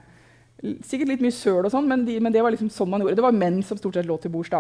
[0.85, 3.19] Sikkert litt mye søl, og sånn, men, de, men, det var liksom sånn man gjorde.
[3.19, 4.51] Det var menn som stort sett lå til bords.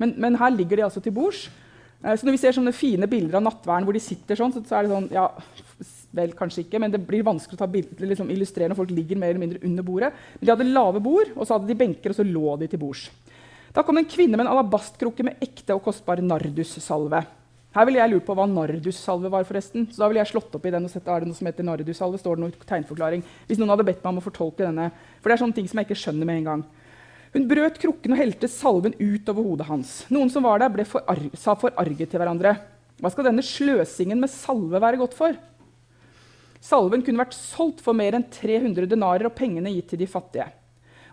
[0.00, 1.46] Men, men, her ligger de altså til bords.
[2.00, 4.64] Uh, så når vi ser sånne fine bilder av nattverden hvor de sitter sånn, så,
[4.64, 5.28] så, er det sånn ja,
[6.10, 9.18] Vel, kanskje ikke, men det blir vanskelig å ta bilder, liksom, illustrere når folk ligger
[9.20, 10.08] mer eller mindre under bordet.
[10.40, 12.80] Men de hadde lave bord, og så hadde de benker, og så lå de til
[12.82, 13.04] bords.
[13.74, 17.22] Da kom en kvinne med en alabastkrukke med ekte og kostbar nardussalve.
[17.70, 19.86] Her ville jeg lurt på hva nardussalve var, forresten.
[19.92, 21.66] Så da ville jeg slått opp i den og sett er det noe som heter
[21.66, 22.18] nardussalve.
[22.18, 23.22] står det noe tegnforklaring.
[23.46, 24.88] Hvis noen hadde bedt meg om å fortolke denne.
[25.20, 26.64] For det er sånne ting som jeg ikke skjønner med en gang.
[27.30, 29.92] Hun brøt krukken og helte salven utover hodet hans.
[30.10, 31.06] Noen som var der, ble for
[31.38, 32.56] sa forarget til hverandre.
[32.98, 35.38] Hva skal denne sløsingen med salve være godt for?
[36.60, 40.48] Salven kunne vært solgt for mer enn 300 denarer og pengene gitt til de fattige.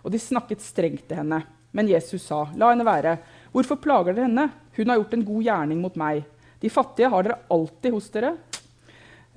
[0.02, 1.40] Og de snakket strengt til henne.
[1.78, 3.14] Men Jesus sa, 'La henne være.
[3.54, 4.48] Hvorfor plager dere henne?
[4.74, 6.24] Hun har gjort en god gjerning mot meg.'
[6.58, 8.36] 'De fattige har dere alltid hos dere.'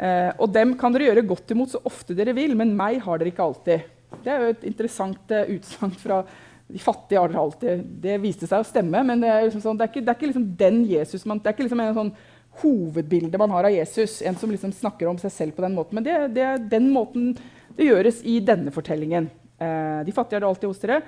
[0.02, 3.20] Eh, 'Og dem kan dere gjøre godt imot så ofte dere vil, men meg har
[3.20, 3.86] dere ikke alltid.'
[4.24, 6.24] Det er jo et interessant uh, utsagn fra
[6.72, 7.86] de fattige har dere alltid.
[8.02, 10.18] Det viste seg å stemme, men det er, liksom sånn, det er ikke, det er
[10.20, 12.14] ikke liksom den Jesus man, Det er ikke liksom en sånn
[12.62, 15.96] hovedbilde man har av Jesus, en som liksom snakker om seg selv på den måten.
[15.96, 17.36] Men det, det er den måten
[17.78, 19.30] det gjøres i denne fortellingen.
[19.62, 21.02] Eh, de fattige har det alltid hos dere.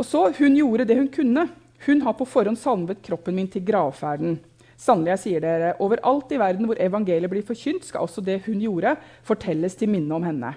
[0.00, 1.48] Og så, Hun gjorde det hun kunne.
[1.86, 4.38] Hun har på forhånd salvet kroppen min til gravferden.
[4.80, 8.60] Sannelig, jeg sier dere, overalt i verden hvor evangeliet blir forkynt, skal også det hun
[8.64, 8.94] gjorde,
[9.28, 10.54] fortelles til minne om henne.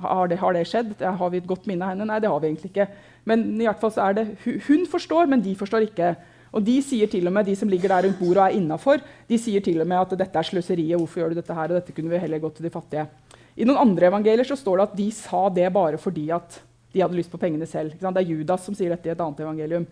[0.00, 0.94] Har det, har det, skjedd?
[1.04, 2.06] Har vi et godt minne av henne?
[2.08, 2.88] Nei, det har vi egentlig ikke.
[3.28, 6.14] Men i hvert fall så er det, hun forstår, men de forstår ikke.
[6.56, 9.04] Og de sier til og med, de som ligger der rundt bordet og er innafor,
[9.28, 10.96] de sier til og med at dette er sløseriet.
[10.96, 11.68] Hvorfor gjør du dette her?
[11.68, 13.08] Og dette kunne vi heller gått til de fattige.
[13.54, 16.62] I noen andre evangelier så står det at de sa det bare fordi at
[16.94, 17.96] de hadde lyst på pengene selv.
[17.98, 19.86] Det er Judas som sier dette i et annet evangelium.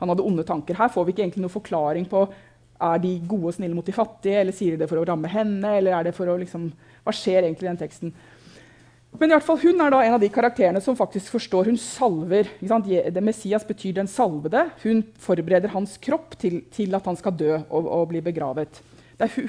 [0.00, 0.76] Han hadde onde tanker.
[0.76, 2.26] Her får vi ikke egentlig noen forklaring på
[2.84, 5.30] er de gode og snille mot de fattige, eller sier de det for å ramme
[5.30, 6.70] henne, eller er det for å liksom,
[7.04, 8.14] Hva skjer egentlig i den teksten?
[9.14, 11.68] Men i hvert fall, hun er da en av de karakterene som faktisk forstår.
[11.70, 12.48] Hun salver.
[12.58, 14.64] Det Messias betyr den salvede.
[14.82, 18.80] Hun forbereder hans kropp til, til at han skal dø og, og bli begravet.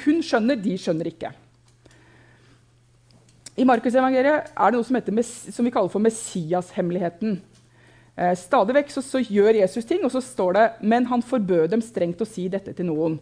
[0.06, 1.34] hun skjønner, de skjønner ikke.
[3.56, 7.38] I Markusevangeliet er det noe som, heter, som vi kaller for Messias-hemmeligheten.
[8.16, 11.72] Eh, stadig vekk så, så, gjør Jesus ting, og så står det men han forbød
[11.72, 13.18] dem strengt å si dette til noen.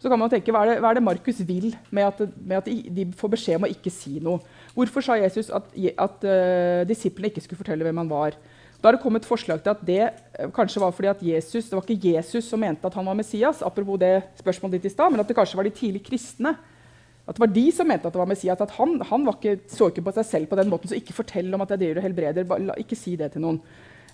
[0.00, 3.06] Så kan man tenke, Hva er det, det Markus vil med at, med at, de
[3.16, 4.42] får beskjed om å ikke si noe?
[4.76, 8.36] Hvorfor sa Jesus at, at uh, disiplene ikke skulle fortelle hvem han var?
[8.76, 11.78] Da har det kommet forslag til at det uh, kanskje var fordi at Jesus, det
[11.78, 15.14] var ikke Jesus som mente at han var Messias, apropos det spørsmålet ditt i sted,
[15.14, 16.52] men at det kanskje var de tidlige kristne
[17.26, 18.60] at det var de som mente at det var Messias.
[18.62, 20.90] At han, han ikke, så ikke på seg selv på den måten.
[20.90, 22.50] Så ikke fortell om at jeg driver og helbreder.
[22.62, 23.58] La, ikke si det til noen.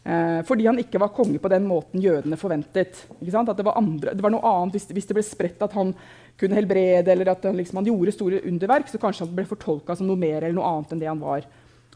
[0.03, 3.05] Eh, fordi han ikke var konge på den måten jødene forventet.
[3.13, 5.93] At det var, andre, det var noe annet hvis, hvis, det ble spredt at han
[6.41, 9.95] kunne helbrede, eller at han, liksom, han gjorde store underverk, så kanskje han ble fortolka
[9.99, 11.45] som noe mer eller noe annet enn det han var.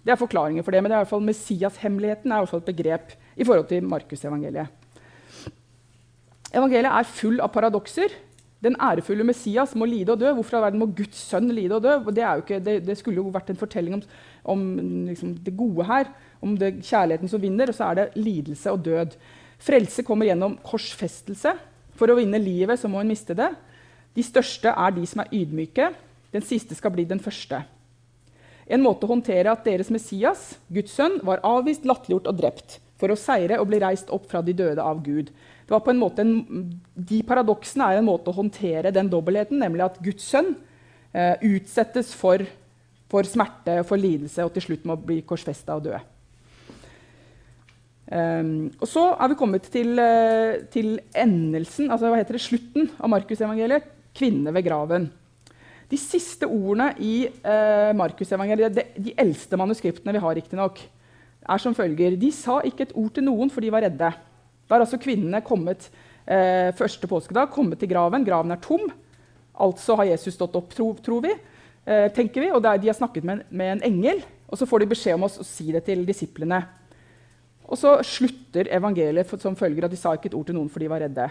[0.05, 2.68] Det er forklaringer for det, men det er i hvert fall Messias-hemmeligheten er også et
[2.68, 4.85] begrep i forhold til Markusevangeliet.
[6.52, 8.12] Evangeliet er full av paradokser.
[8.64, 10.31] Den ærefulle Messias må lide og dø.
[10.33, 11.99] Hvorfor i verden må Guds sønn lide og dø?
[12.09, 14.05] Det, ikke, det, det skulle jo vært en fortelling om,
[14.55, 14.64] om
[15.11, 18.83] liksom, det gode her, om det, kjærligheten som vinner, og så er det lidelse og
[18.87, 19.16] død.
[19.66, 21.53] Frelse kommer gjennom korsfestelse.
[21.97, 23.53] For å vinne livet så må hun miste det.
[24.16, 25.90] De største er de som er ydmyke.
[26.33, 27.62] Den siste skal bli den første.
[28.66, 33.12] En måte å håndtere at deres Messias, Guds sønn, var avvist, latterliggjort og drept for
[33.12, 35.31] å seire og bli reist opp fra de døde av Gud.
[35.66, 36.37] Det var på en måte en,
[36.94, 40.52] de paradoksene er en måte å håndtere den dobbeltheten, nemlig at Guds sønn
[41.11, 42.44] eh, utsettes for,
[43.11, 45.98] for, smerte for lidelse og til slutt må bli korsfesta og dø.
[48.07, 52.92] Um, og så er vi kommet til, uh, til endelsen, altså hva heter det, slutten
[53.02, 53.88] av Markusevangeliet.
[54.16, 55.09] Kvinne ved graven.
[55.90, 60.81] De siste ordene i eh, Markusevangeliet, de, de eldste manuskriptene vi har, riktignok,
[61.46, 64.09] er som følger De sa ikke et ord til noen, for de var redde.
[64.66, 65.88] Da har altså kvinnene kommet
[66.26, 68.26] eh, første påskedag kommet til graven.
[68.26, 68.88] Graven er tom.
[69.62, 71.35] Altså har Jesus stått opp, tro, tror vi.
[71.87, 74.83] Eh, tenker vi, og er, De har snakket med, med, en engel, og så får
[74.83, 76.61] de beskjed om å si det til disiplene.
[77.66, 80.83] Og så slutter evangeliet som følger at de sa ikke et ord til noen, for
[80.83, 81.29] de var redde.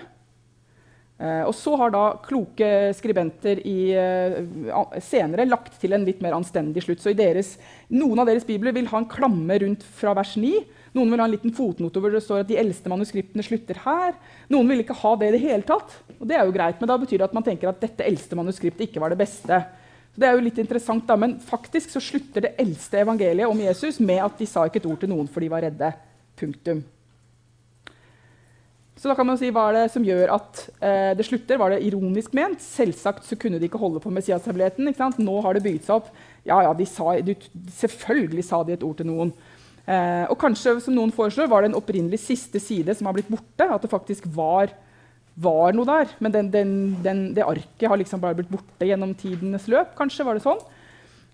[1.16, 6.36] Eh, og så har da kloke skribenter i, eh, senere lagt til en litt mer
[6.36, 7.00] anstendig slutt.
[7.00, 7.58] Så deres,
[7.90, 10.66] Noen av deres bibler vil ha en klamme rundt fra vers 9.
[10.96, 14.16] Noen vil ha en liten fotnote hvor det står at de eldste manuskriptene slutter her.
[14.54, 15.98] Noen vil ikke ha det i det hele tatt.
[16.16, 18.40] Og det er jo greit, Men da betyr det at man tenker at dette eldste
[18.40, 19.60] manuskriptet ikke var det beste.
[20.16, 23.60] Så det er jo litt interessant da, Men faktisk så slutter det eldste evangeliet om
[23.60, 25.92] Jesus med at de sa ikke et ord til noen, for de var redde.
[26.40, 26.84] Punktum.
[28.96, 31.60] Så da kan man si, Hva er det som gjør at eh, det slutter?
[31.60, 32.64] Var det ironisk ment?
[32.64, 34.88] Selvsagt så kunne de ikke holde på Messias-hemmeligheten.
[35.20, 36.08] Nå har det bygget seg opp.
[36.48, 37.36] Ja, ja, de sa, de,
[37.76, 39.36] selvfølgelig sa de et ord til noen.
[39.86, 43.30] Eh, og kanskje, som noen foreslår, var det en opprinnelig siste side som har blitt
[43.32, 43.68] borte.
[43.68, 44.74] At det faktisk var,
[45.36, 46.16] var noe der.
[46.20, 46.72] Men den, den,
[47.06, 49.94] den, det arket har liksom bare blitt borte gjennom tidenes løp.
[50.00, 50.64] Kanskje var det sånn.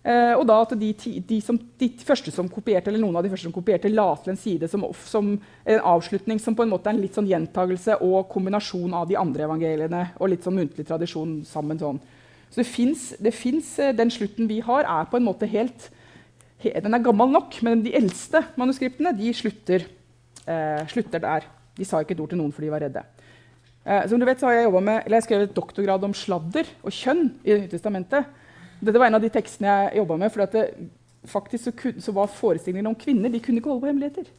[0.01, 3.29] Eh, og da at de, de, som, de, første som kopierte, eller Noen av de
[3.29, 6.89] første som kopierte, la til en side som, som en avslutning som på en måte
[6.89, 10.07] er en litt sånn gjentagelse og kombinasjon av de andre evangeliene.
[10.17, 12.01] og litt sånn muntlig tradisjon sammen sånn.
[12.51, 15.91] Så det fins eh, Den slutten vi har, er på en måte helt
[16.61, 19.87] Den er gammel nok, men de eldste manuskriptene de slutter,
[20.45, 21.47] eh, slutter der.
[21.77, 23.03] De sa ikke et ord til noen, for de var redde.
[23.85, 27.49] Eh, som du vet har Jeg, med, jeg skrevet doktorgrad om sladder og kjønn i
[27.49, 28.25] Det nye testamentet.
[28.81, 30.31] Dette var en av de tekstene jeg jobba med.
[30.31, 30.65] for det,
[31.25, 34.29] faktisk så, kun, så, var forestillingene om kvinner de kunne ikke holde på hemmeligheter.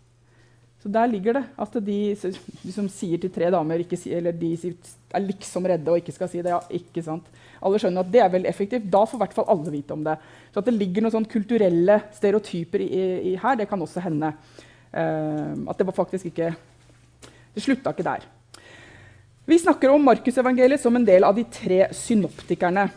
[0.82, 4.48] Så der ligger det at de, de som sier til tre damer ikke, eller de
[4.58, 6.50] er liksom redde og ikke skal si det.
[6.50, 7.28] ja, ikke sant.
[7.62, 8.88] Alle skjønner at det er veldig effektivt.
[8.90, 10.16] Da får i hvert fall alle vite om det.
[10.50, 14.32] Så at det ligger noen kulturelle stereotyper i, i, her, det kan også hende.
[14.90, 16.50] Uh, at det var faktisk ikke
[17.54, 18.26] Det slutta ikke der.
[19.46, 22.88] Vi snakker om Markusevangeliet som en del av de tre synoptikerne.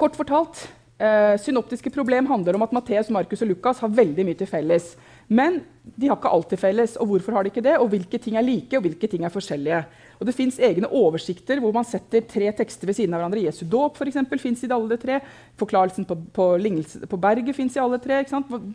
[0.00, 0.66] Kort fortalt,
[0.98, 4.94] uh, synoptiske problem handler om at Matteus, Markus og Lukas har veldig mye til felles.
[5.28, 6.96] Men de har ikke alt til felles.
[7.00, 7.76] Og hvorfor har de ikke det?
[7.80, 9.84] Og hvilke ting er like, og hvilke ting er forskjellige?
[10.20, 13.44] Og Det fins egne oversikter hvor man setter tre tekster ved siden av hverandre.
[13.44, 15.20] Jesu dåp fins i alle de tre.
[15.58, 16.46] Forklarelsen på, på,
[17.10, 18.24] på berget fins i alle tre.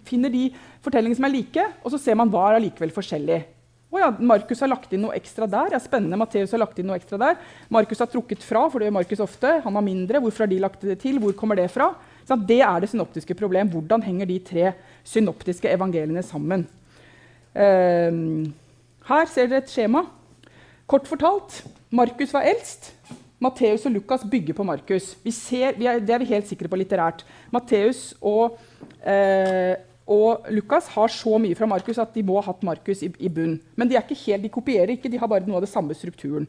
[0.06, 0.50] Finner de
[0.82, 3.44] fortellingene som er like, og så ser man hva er allikevel forskjellig.
[3.90, 5.74] Oh ja, Markus har lagt inn noe ekstra der.
[5.74, 7.40] Ja, spennende, Matteus har lagt inn noe ekstra der.
[7.74, 9.54] Markus har trukket fra, for det gjør Markus ofte.
[9.64, 10.22] Han har mindre.
[10.22, 11.18] Hvorfor har de lagt det til?
[11.24, 11.90] Hvor kommer det fra?
[12.30, 13.72] Så det er det synoptiske problem.
[13.74, 14.68] Hvordan henger de tre
[15.02, 16.68] synoptiske evangeliene sammen?
[17.58, 18.54] Um,
[19.10, 20.06] her ser dere et skjema.
[20.90, 22.92] Kort fortalt Markus var eldst.
[23.42, 25.16] Matteus og Lukas bygger på Markus.
[25.24, 27.26] det er vi helt sikre på litterært.
[27.52, 28.60] Matteus og
[29.02, 33.12] eh, og Lukas har så mye fra Markus at de må ha hatt Markus i,
[33.22, 33.60] i bunn.
[33.78, 35.94] Men de, er ikke helt, de kopierer ikke, de har bare noe av det samme
[35.98, 36.48] strukturen.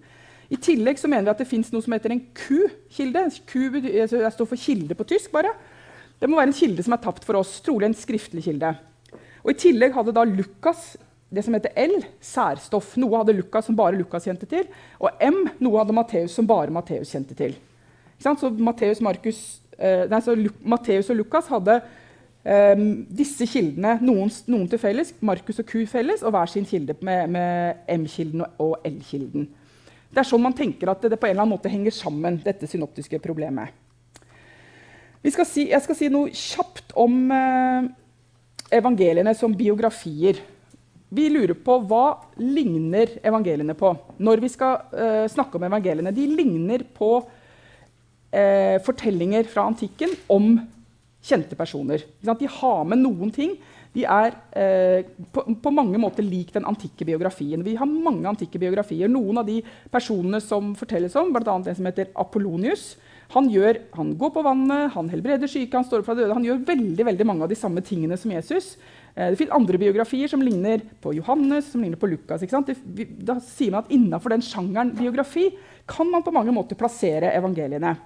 [0.51, 3.27] I tillegg så mener vi at det fins noe som heter en Q-kilde.
[3.47, 5.31] Q altså, står for kilde på tysk.
[5.35, 5.53] bare.
[6.19, 7.53] Det må være en kilde som er tapt for oss.
[7.63, 8.73] Trolig en skriftlig kilde.
[9.45, 10.97] Og I tillegg hadde da Lukas
[11.31, 12.97] det som heter L, særstoff.
[12.99, 14.67] Noe hadde Lukas som bare Lukas kjente til.
[14.99, 17.55] Og M, noe hadde Matteus som bare Matteus kjente til.
[18.21, 19.01] Så Matteus,
[19.79, 21.79] eh, og Lukas hadde
[22.41, 26.95] Um, disse kildene, noen, noen, til felles, Markus og Q felles, og hver sin kilde
[27.05, 29.45] med, med M-kilden og L-kilden.
[30.11, 32.41] Det er sånn man tenker at det, det, på en eller annen måte henger sammen,
[32.41, 33.77] dette synoptiske problemet.
[35.21, 37.85] Skal si, jeg skal si noe kjapt om uh,
[38.73, 40.41] evangeliene som biografier.
[41.13, 42.05] Vi lurer på hva
[42.41, 46.15] ligner evangeliene på når vi skal uh, snakke om evangeliene.
[46.17, 50.55] De ligner på uh, fortellinger fra antikken om
[51.23, 52.05] kjente personer.
[52.21, 53.57] De har med noen ting.
[53.93, 57.65] De er eh, på, på, mange måter lik den antikke biografien.
[57.67, 59.11] Vi har mange antikke biografier.
[59.11, 59.59] Noen av de
[59.91, 61.57] personene som fortelles om, bl.a.
[61.59, 62.93] en som heter Apollonius.
[63.35, 66.35] Han, gjør, han, går på vannet, han helbreder syke, han står opp fra døde.
[66.35, 68.73] Han gjør veldig, veldig mange av de samme tingene som Jesus.
[69.15, 72.47] Eh, det finnes andre biografier som ligner på Johannes, som ligner på Lukas.
[72.47, 75.51] da sier man at Innafor den sjangeren biografi
[75.87, 77.97] kan man på mange måter plassere evangeliene.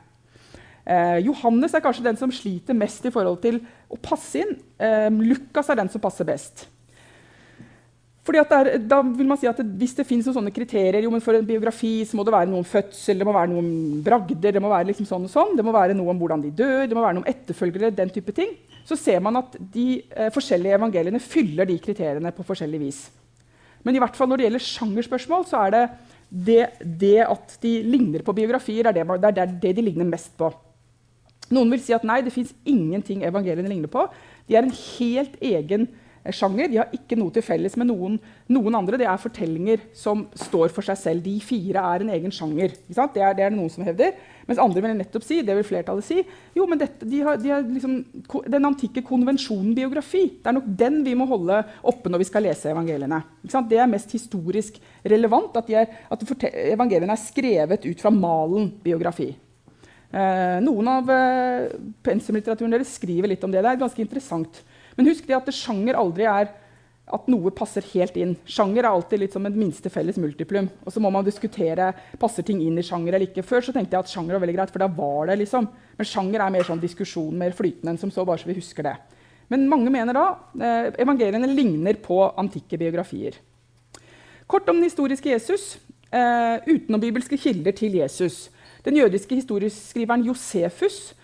[0.84, 4.56] Eh, Johannes er kanskje den som sliter mest i forhold til å passe inn.
[4.76, 6.66] Eh, Lukas er den som passer best.
[8.24, 11.36] Fordi der, da vil man si at det, Hvis det noen sånne kriterier jo, for
[11.36, 14.70] en biografi, så må det være noen fødsel, det må være noen bragder, det må
[14.72, 17.04] være liksom sånn og sånn, det må være noe om hvordan de dør, det må
[17.04, 18.56] være noen etterfølgere, den type ting.
[18.88, 23.04] Så ser man at de eh, forskjellige evangeliene fyller de kriteriene på forskjellig vis.
[23.84, 25.84] Men i hvert fall når det gjelder sjangerspørsmål, så er det
[26.34, 30.32] det, det at de ligner på biografier, er det, det er det de ligner mest
[30.40, 30.48] på.
[31.52, 34.06] Noen vil si at nei, det fins ingenting evangeliene ligner på.
[34.48, 35.86] De er en helt egen
[36.24, 36.70] eh, sjanger.
[36.72, 38.16] De har ikke noe til felles med noen,
[38.48, 38.96] noen andre.
[39.00, 41.24] Det er fortellinger som står for seg selv.
[41.26, 42.72] De fire er en egen sjanger.
[42.88, 44.16] Det er, det, er, noen som hevder.
[44.48, 46.24] Mens andre vil nettopp si det vil flertallet si,
[46.56, 48.00] jo, men dette, de har, de har liksom,
[48.52, 50.26] den antikke konvensjonen biografi.
[50.40, 53.20] Det er nok den vi må holde oppe når vi skal lese evangeliene.
[53.44, 59.34] Det er mest historisk relevant at, er, at evangeliene er skrevet ut fra malen biografi.
[60.14, 61.72] Eh, noen av eh,
[62.06, 63.64] pensumlitteraturen deres skriver litt om det.
[63.64, 64.60] Det er ganske interessant.
[64.94, 66.52] Men husk det at det sjanger aldri er
[67.14, 68.36] at noe passer helt inn.
[68.48, 70.70] Sjanger er alltid litt som et minste felles multiplum.
[70.86, 73.44] Og så må man diskutere passer ting inn i sjanger eller ikke.
[73.44, 75.68] Før så tenkte jeg at sjanger var veldig greit, for da var det liksom.
[75.98, 78.86] Men sjanger er mer sånn diskusjon, mer flytende enn som så, bare så vi husker
[78.86, 78.94] det.
[79.52, 80.24] Men mange mener da
[80.56, 83.36] eh, evangeliene ligner på antikke biografier.
[84.46, 85.74] Kort om den historiske Jesus.
[86.14, 88.46] Eh, utenom-bibelske kilder til Jesus.
[88.84, 91.14] Den jødiske historieskriveren Josefus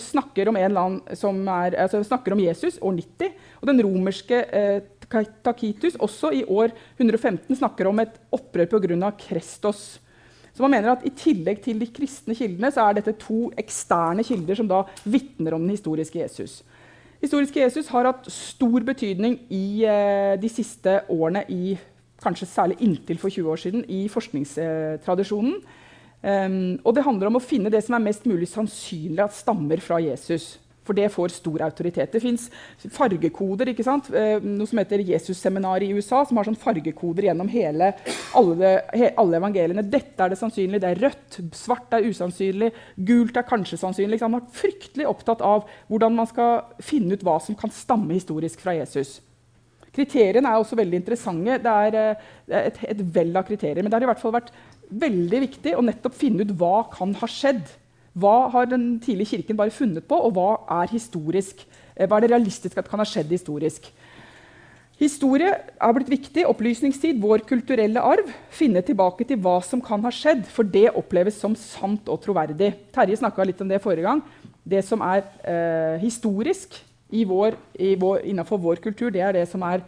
[0.00, 3.32] snakker om, er, altså snakker om, Jesus år 90.
[3.60, 4.80] Og den romerske eh,
[5.44, 9.10] Takitus også i år 115 snakker om et opprør pga.
[9.18, 10.00] Krestos.
[10.54, 14.22] Så man mener at I tillegg til de kristne kildene så er dette to eksterne
[14.24, 16.62] kilder som da vitner om den historiske Jesus.
[17.20, 21.76] Historiske Jesus har hatt stor betydning i eh, de siste årene, i,
[22.22, 25.58] kanskje særlig inntil for 20 år siden, i forskningstradisjonen.
[26.24, 29.82] Um, og det handler om å finne det som er mest mulig sannsynlig at stammer
[29.84, 30.54] fra Jesus.
[30.84, 32.12] For det får stor autoritet.
[32.12, 32.46] Det fins
[32.92, 33.70] fargekoder.
[33.72, 34.08] ikke sant?
[34.12, 37.90] Uh, noe som heter Jesus-seminaret i USA, som har sånn fargekoder gjennom hele,
[38.36, 38.72] alle,
[39.10, 39.84] alle, evangeliene.
[39.84, 41.38] Dette er det sannsynlig, Det er rødt.
[41.56, 42.72] Svart er usannsynlig.
[42.96, 44.22] Gult er kanskje sannsynlig.
[44.24, 48.64] Han vært fryktelig opptatt av hvordan man skal finne ut hva som kan stamme historisk
[48.64, 49.18] fra Jesus.
[49.94, 51.60] Kriteriene er også veldig interessante.
[51.64, 53.84] Det er, uh, et, et vell av kriterier.
[53.84, 54.56] Men det har i hvert fall vært
[55.00, 57.66] veldig viktig å nettopp finne ut hva kan ha skjedd.
[58.14, 60.50] Hva har den tidlige kirken bare funnet på, og hva
[60.82, 61.64] er historisk?
[61.96, 63.88] Eh, hva er det realistisk at kan ha skjedd historisk?
[65.00, 66.44] Historie er blitt viktig.
[66.46, 68.30] Opplysningstid, vår kulturelle arv.
[68.54, 72.70] Finne tilbake til hva som kan ha skjedd, for det oppleves som sant og troverdig.
[72.94, 74.22] Terje snakka litt om det forrige gang.
[74.62, 76.78] Det som er eh, historisk
[77.14, 79.82] i vår, innenfor vår kultur, det er det som er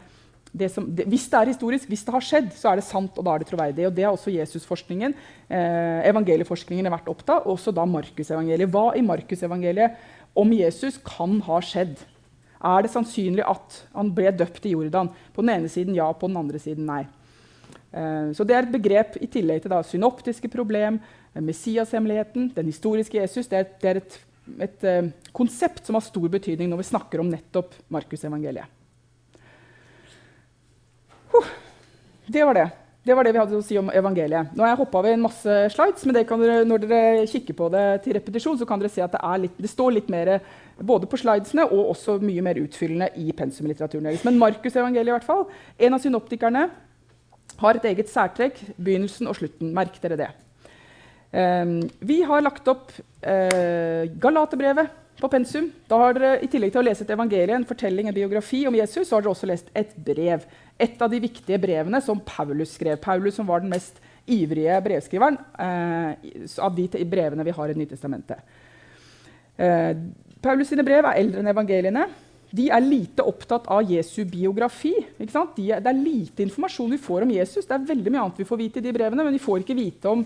[0.57, 3.17] det som, det, hvis det er historisk, hvis det har skjedd, så er det sant,
[3.19, 3.87] og da er det troverdig.
[3.89, 5.15] Og Det har også Jesusforskningen,
[5.49, 7.49] eh, evangelieforskningen, vært opptatt av.
[7.53, 8.71] Også da Markusevangeliet.
[8.73, 9.99] Hva i Markusevangeliet
[10.37, 11.99] om Jesus kan ha skjedd?
[12.65, 15.11] Er det sannsynlig at han ble døpt i Jordan?
[15.35, 17.05] På den ene siden ja, på den andre siden nei.
[17.93, 21.01] Eh, så Det er et begrep i tillegg til da, synoptiske problem,
[21.35, 23.47] eh, Messias-hemmeligheten, den historiske Jesus.
[23.47, 26.91] Det er, det er et, et, et uh, konsept som har stor betydning når vi
[26.93, 28.76] snakker om nettopp Markusevangeliet.
[32.27, 32.67] Det var det.
[33.07, 34.49] Det var det vi hadde å si om evangeliet.
[34.57, 37.85] Nå har jeg hoppa over en masse slides, men dere, når dere kikker på det
[38.03, 40.33] til repetisjon, så kan dere se at det, litt, det står litt mer
[40.83, 44.27] både på slidesene og også mye mer utfyllende i pensumlitteraturen deres.
[44.27, 45.47] Men Markus evangeliet, i hvert fall,
[45.79, 46.67] en av synoptikerne,
[47.63, 48.59] har et eget særtrekk.
[48.75, 49.71] Begynnelsen og slutten.
[49.77, 50.31] Merk dere det.
[51.31, 55.71] Um, vi har lagt opp uh, Galaterbrevet på pensum.
[55.89, 58.77] Da har dere i tillegg til å lese et evangelie, en fortelling, en biografi om
[58.77, 60.45] Jesus, så har dere også lest et brev
[60.77, 62.99] et av de viktige brevene som Paulus skrev.
[63.01, 68.43] Paulus som var den mest ivrige brevskriveren eh, av de brevene vi har i Nytestamentet.
[69.57, 69.93] Eh,
[70.45, 72.05] Paulus sine brev er eldre enn evangeliene.
[72.57, 74.95] De er lite opptatt av Jesu biografi.
[75.19, 77.67] De er, det er lite informasjon vi får om Jesus.
[77.67, 79.79] Det er veldig mye annet vi får vite i de brevene, men vi får ikke
[79.79, 80.23] vite om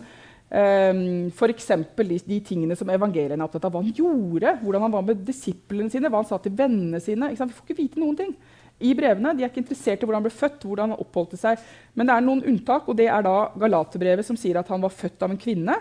[0.50, 1.68] um, f.eks.
[1.96, 3.74] De, de tingene som evangeliene er opptatt av.
[3.74, 7.30] Hva han gjorde, hvordan han var med disiplene sine, hva han sa til vennene sine.
[7.32, 8.34] Vi får ikke vite noen ting
[8.80, 9.34] i brevene.
[9.36, 11.62] De er ikke interessert i hvordan han ble født, hvordan han oppholdte seg.
[11.94, 14.94] Men det er noen unntak, og det er da Galaterbrevet som sier at han var
[14.94, 15.76] født av en kvinne.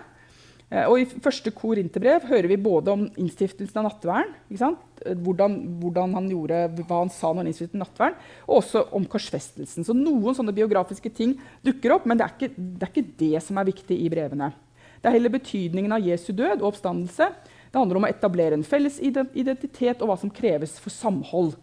[0.69, 4.77] Eh, og I første Korinterbrev hører vi både om innstiftelsen av nattverden,
[5.23, 9.87] hvordan, hvordan, han gjorde, hva han sa når han innstiftet nattverden, og også om korsfestelsen.
[9.87, 13.45] Så noen sånne biografiske ting dukker opp, men det er, ikke, det er ikke det
[13.45, 14.51] som er viktig i brevene.
[14.99, 17.29] Det er heller betydningen av Jesu død og oppstandelse.
[17.69, 21.53] Det handler om å etablere en felles identitet og hva som kreves for samhold.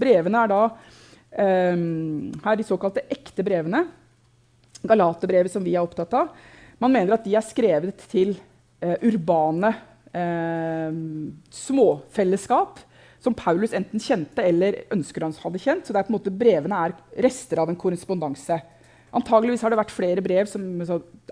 [0.00, 3.84] Brevene er da um, her de såkalte ekte brevene.
[4.82, 6.32] Galaterbrevet, som vi er opptatt av.
[6.82, 8.34] Man mener at de er skrevet til
[8.82, 9.70] eh, urbane
[10.10, 10.96] eh,
[11.54, 12.82] småfellesskap
[13.22, 15.86] som Paulus enten kjente eller ønsker han hadde kjent.
[15.86, 18.58] Så det er på en måte brevene er rester av en korrespondanse.
[19.14, 20.64] Antageligvis har det vært flere brev, som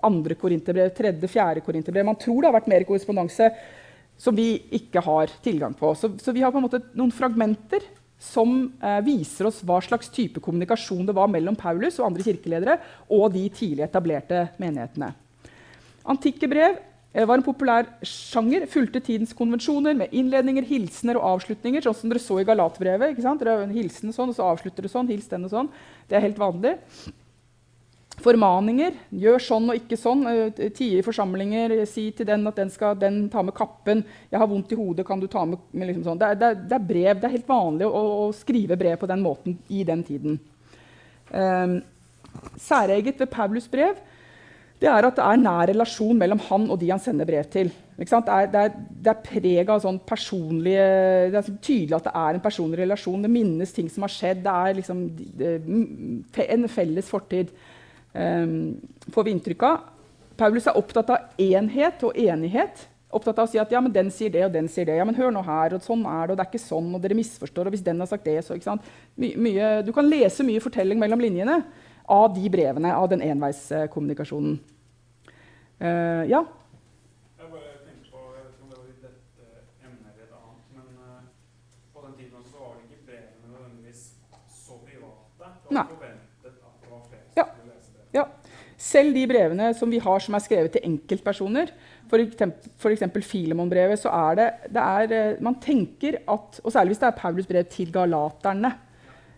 [0.05, 2.05] andre korinterbrev, tredje, fjerde korinterbrev.
[2.07, 3.49] Man tror det har vært mer korrespondanse
[4.21, 5.91] som vi ikke har tilgang på.
[5.97, 7.83] Så, så vi har på en måte noen fragmenter
[8.21, 12.77] som eh, viser oss hva slags type kommunikasjon det var mellom Paulus og andre kirkeledere
[13.17, 15.09] og de tidlig etablerte menighetene.
[16.09, 16.79] Antikke brev
[17.11, 21.83] var en populær sjanger, fulgte tidens konvensjoner med innledninger, hilsener og avslutninger.
[21.83, 23.11] sånn som dere så i Galatbrevet.
[23.11, 23.39] ikke sant?
[23.39, 25.07] Dere en hilsen sånn, og så avslutter det sånn.
[25.07, 25.69] hils den og sånn.
[26.07, 26.77] Det er helt vanlig.
[28.21, 28.93] Formaninger.
[29.11, 30.25] Gjør sånn og ikke sånn.
[30.27, 31.85] Eh, Tie i forsamlinger.
[31.85, 34.05] Si til den at den skal den ta med kappen.
[34.31, 36.17] 'Jeg har vondt i hodet, kan du ta med, med liksom sånn.
[36.17, 37.19] det, er, det, er, det, er, brev.
[37.19, 40.39] Det er helt vanlig å, å, skrive brev på den måten i den tiden.
[41.31, 41.81] Um,
[42.57, 43.95] særeget ved Paulus brev
[44.81, 47.69] det er at det er nær relasjon mellom han og de han sender brev til.
[48.01, 48.71] Det er, det er,
[49.05, 50.85] det er preg av sånn personlige
[51.29, 53.21] Det er tydelig at det er en personlig relasjon.
[53.21, 54.41] Det minnes ting som har skjedd.
[54.41, 55.03] Det er liksom
[55.37, 55.51] det,
[56.47, 57.51] en felles fortid,
[58.15, 58.55] um,
[59.13, 59.83] får vi inntrykk av.
[60.39, 62.87] Paulus er opptatt av enhet og enighet.
[63.13, 64.97] Opptatt av å si at ja, men den sier det, og den sier det.
[64.97, 67.05] Ja, men hør nå her, og sånn er det, og det er ikke sånn, og
[67.05, 67.69] dere misforstår.
[67.69, 68.91] og hvis den har sagt det, så, ikke sant?
[69.13, 71.61] My, mye, Du kan lese mye fortelling mellom linjene
[72.11, 74.57] av de brevene, av den enveiskommunikasjonen.
[75.81, 76.43] Uh, ja?
[77.39, 79.47] Jeg bare tenkte på, jeg vet ikke om det var i dette
[79.87, 81.23] emnet eller et annet, men uh,
[81.95, 84.03] på den tiden så var det ikke brevene nødvendigvis
[84.59, 85.55] så private.
[85.63, 87.47] Det var forventet at det var flere som ja.
[87.47, 88.13] skulle lese brevene.
[88.19, 88.27] Ja.
[88.81, 91.73] Selv de brevene som vi har som er skrevet til enkeltpersoner,
[92.11, 93.03] f.eks.
[93.23, 97.19] Filemon-brevet, så er det, det er, eh, Man tenker at Og særlig hvis det er
[97.19, 98.73] Paulus brev til galaterne.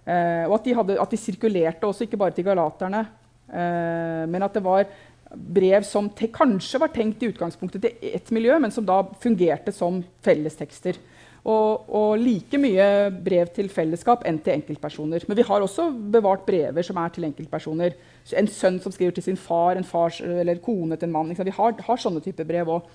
[0.04, 3.06] Eh, og at de, hadde, at de, sirkulerte også, ikke bare til galaterne.
[3.48, 4.86] Eh, men at det var
[5.34, 10.04] brev som kanskje var tenkt i utgangspunktet til ett miljø, men som da fungerte som
[10.26, 11.00] fellestekster.
[11.44, 12.86] Og, og, like mye
[13.24, 15.26] brev til fellesskap enn til enkeltpersoner.
[15.28, 17.98] Men vi har også bevart brever som er til enkeltpersoner.
[18.40, 21.34] En sønn som skriver til sin far, en fars, eller kone til en mann.
[21.36, 22.88] Vi har, har sånne typer brev òg.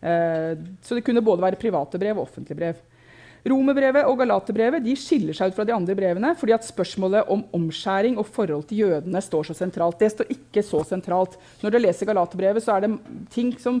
[0.00, 2.80] Eh, så det kunne både være private brev og offentlige brev.
[3.48, 7.46] Romerbrevet og Galaterbrevet de skiller seg ut fra de andre brevene fordi at spørsmålet om
[7.56, 9.98] omskjæring og forhold til jødene står så sentralt.
[10.00, 11.38] Det står ikke så sentralt.
[11.62, 12.94] Når du leser Galaterbrevet, så er det
[13.32, 13.80] ting som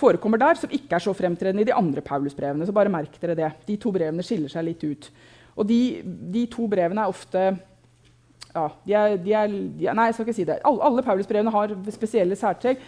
[0.00, 2.66] forekommer der, som ikke er så fremtredende i de andre Paulusbrevene.
[2.66, 3.52] Så bare merk dere det.
[3.68, 5.10] De to brevene skiller seg litt ut.
[5.56, 7.48] Og de, de to brevene er ofte
[8.56, 10.56] ja, de er, de er, de er, Nei, jeg skal ikke si det.
[10.64, 12.80] Alle, alle Paulusbrevene har spesielle særtrekk.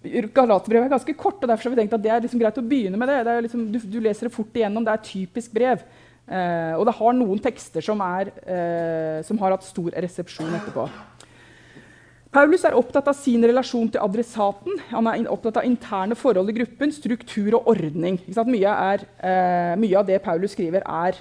[0.00, 2.64] Galaterbrevet er ganske kort, og derfor har vi tenkt at det er liksom greit å
[2.64, 3.18] begynne med det.
[3.26, 4.86] det liksom, du, du, leser det fort igjennom.
[4.86, 5.84] Det er et typisk brev.
[6.24, 10.86] Eh, og det har noen tekster som, er, eh, som, har hatt stor resepsjon etterpå.
[12.32, 14.80] Paulus er opptatt av sin relasjon til adressaten.
[14.94, 18.20] Han er opptatt av interne forhold i gruppen, struktur og ordning.
[18.46, 21.18] Mye, er, eh, mye, av det Paulus skriver, er,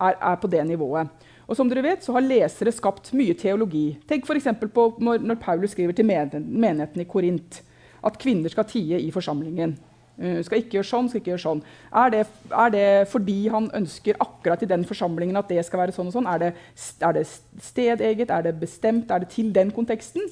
[0.00, 1.28] er, på det nivået.
[1.46, 3.92] Og som dere vet, så har lesere skapt mye teologi.
[4.08, 4.56] Tenk f.eks.
[4.72, 7.60] på når, når Paulus skriver til menigheten i Korint
[8.02, 9.74] at kvinner skal tie i forsamlingen.
[10.20, 11.64] Uh, skal ikke gjøre sånn, skal ikke gjøre sånn.
[12.02, 15.96] Er det, er det, fordi han ønsker akkurat i den forsamlingen at det skal være
[15.96, 16.30] sånn og sånn?
[16.30, 16.54] Er det,
[17.00, 17.26] er det
[17.64, 18.30] stedeget?
[18.30, 19.10] Er det bestemt?
[19.10, 20.26] Er det til den konteksten?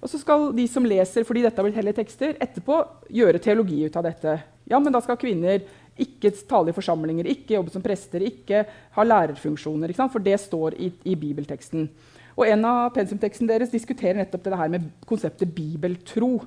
[0.00, 2.78] Og så skal de som leser fordi dette har blitt hellige tekster, etterpå
[3.12, 4.38] gjøre teologi ut av dette.
[4.70, 5.60] Ja, men da skal kvinner
[6.00, 8.62] ikke tale i forsamlinger, ikke jobbe som prester, ikke
[8.96, 9.92] ha lærerfunksjoner.
[9.92, 11.88] Ikke For det står i, i bibelteksten.
[12.38, 16.38] Og En av pensumteksten deres diskuterer nettopp det her med konseptet bibeltro.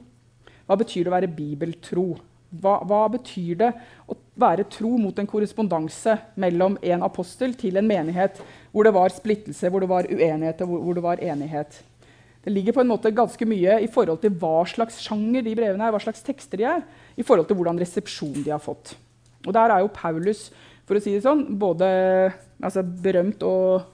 [0.67, 2.05] Hva betyr det å være bibeltro?
[2.53, 3.71] Hva, hva, betyr det
[4.05, 8.37] å være tro mot en korrespondanse mellom en apostel til en menighet
[8.71, 11.79] hvor det var splittelse, hvor det var uenighet og hvor, hvor det var enighet?
[12.43, 15.87] Det ligger på en måte ganske mye i forhold til hva slags sjanger de brevene
[15.87, 16.83] er, hva slags tekster de er,
[17.15, 18.93] i forhold til hvordan resepsjon de har fått.
[19.47, 20.49] Og Der er jo Paulus
[20.83, 21.87] for å si det sånn, både
[22.59, 23.92] altså, berømt og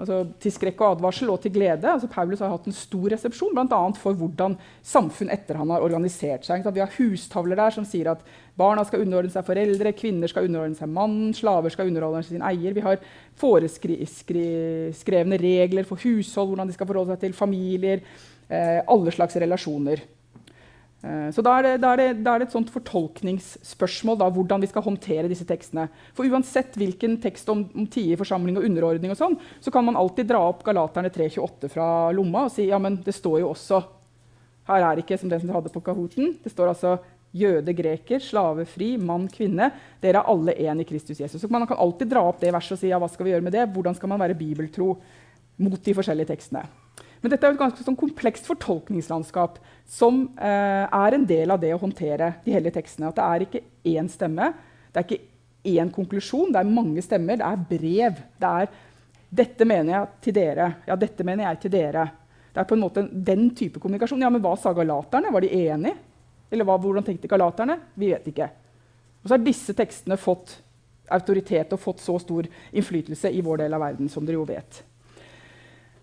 [0.00, 1.88] altså, til skrekk og advarsel og til glede.
[1.88, 3.80] Altså, Paulus har hatt en stor resepsjon bl.a.
[3.98, 4.56] for hvordan
[4.86, 6.64] samfunn etter han har organisert seg.
[6.66, 8.24] Vi har hustavler der som sier at
[8.58, 12.46] barna skal underordne seg foreldre, kvinner skal underordne seg mannen, slaver skal underordne seg sin
[12.46, 12.72] eier.
[12.76, 13.02] Vi har
[13.40, 17.98] foreskrevne regler for hushold, hvordan de skal forholde seg til familier,
[18.48, 19.98] eh, alle slags relasjoner.
[21.02, 24.28] Eh, så da er, det, da, er det, da er, det, et sånt fortolkningsspørsmål da,
[24.30, 25.88] hvordan vi skal håndtere disse tekstene.
[26.16, 29.98] For uansett hvilken tekst om, om tie, forsamling og underordning, og sånn, så kan man
[29.98, 33.82] alltid dra opp Galaterne 3.28 fra lomma og si ja, men det står jo også
[34.68, 36.36] Her er det ikke som den som hadde på Kahooten.
[36.38, 36.92] Det står altså
[37.34, 39.72] jøde, greker, slave, fri, mann, kvinne.
[39.98, 41.40] Dere er alle én i Kristus Jesus.
[41.42, 43.42] Så Man kan alltid dra opp det verset og si ja, hva skal vi gjøre
[43.48, 43.66] med det?
[43.74, 44.92] Hvordan skal man være bibeltro
[45.58, 46.62] mot de forskjellige tekstene?
[47.22, 51.70] Men dette er et ganske sånn komplekst fortolkningslandskap som eh, er en del av det
[51.74, 53.12] å håndtere de hellige tekstene.
[53.12, 53.62] At det er ikke
[53.92, 54.48] én stemme,
[54.90, 57.38] det er ikke én konklusjon, det er mange stemmer.
[57.38, 58.24] Det er brev.
[58.42, 58.72] Det er
[59.32, 60.72] 'Dette mener jeg til dere'.
[60.86, 62.10] Ja, dette mener jeg til dere.
[62.52, 64.20] Det er på en måte den type kommunikasjon.
[64.20, 65.32] Ja, men hva sa galaterne?
[65.32, 65.96] Var de enige?
[66.52, 67.78] Eller hva, hvordan tenkte galaterne?
[67.96, 68.50] Vi vet ikke.
[69.22, 70.58] Og så har disse tekstene fått
[71.08, 74.82] autoritet og fått så stor innflytelse i vår del av verden, som dere jo vet.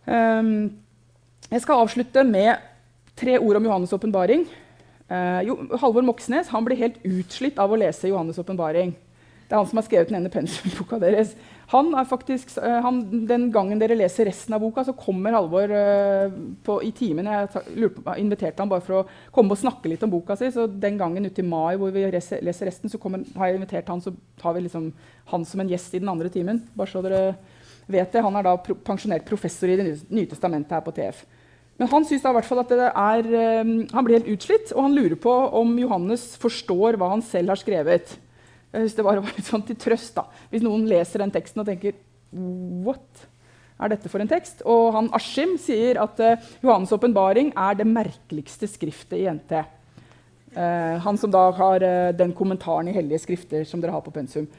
[0.10, 0.72] Um,
[1.50, 2.62] jeg skal avslutte med
[3.18, 4.46] tre ord om Johannes' åpenbaring.
[5.10, 8.94] Eh, Halvor Moxnes han blir helt utslitt av å lese Johannes' åpenbaring.
[9.50, 11.32] Det er han som har skrevet den ene pensumboka deres.
[11.72, 15.74] Han er faktisk, eh, han, den gangen dere leser resten av boka, så kommer Halvor
[15.74, 16.36] uh,
[16.66, 17.26] på, i timen.
[17.26, 20.52] Jeg ta, på, inviterte han bare for å komme og snakke litt om boka si.
[20.54, 23.90] Så den gangen uti mai hvor vi leser, leser resten, så kommer, har jeg invitert
[23.90, 24.92] han, så tar vi liksom
[25.34, 26.62] han som en gjest i den andre timen.
[26.78, 27.34] Bare så dere
[27.90, 28.22] vet det.
[28.22, 31.26] Han er da pro pensjonert professor i Det nye testamentet her på TF.
[31.80, 33.28] Men han synes da i hvert fall at det er,
[33.64, 37.54] um, han blir helt utslitt, og han lurer på om Johannes forstår hva han selv
[37.54, 38.18] har skrevet.
[38.70, 40.28] Jeg synes det var litt sånn til trøst da.
[40.52, 41.96] Hvis noen leser den teksten og tenker
[42.30, 43.24] What
[43.80, 44.60] er dette for en tekst?
[44.68, 49.56] Og han Askim sier at uh, Johannes' åpenbaring er det merkeligste skriftet i NT.
[50.54, 54.14] Uh, han som da har uh, den kommentaren i hellige skrifter som dere har på
[54.14, 54.50] pensum.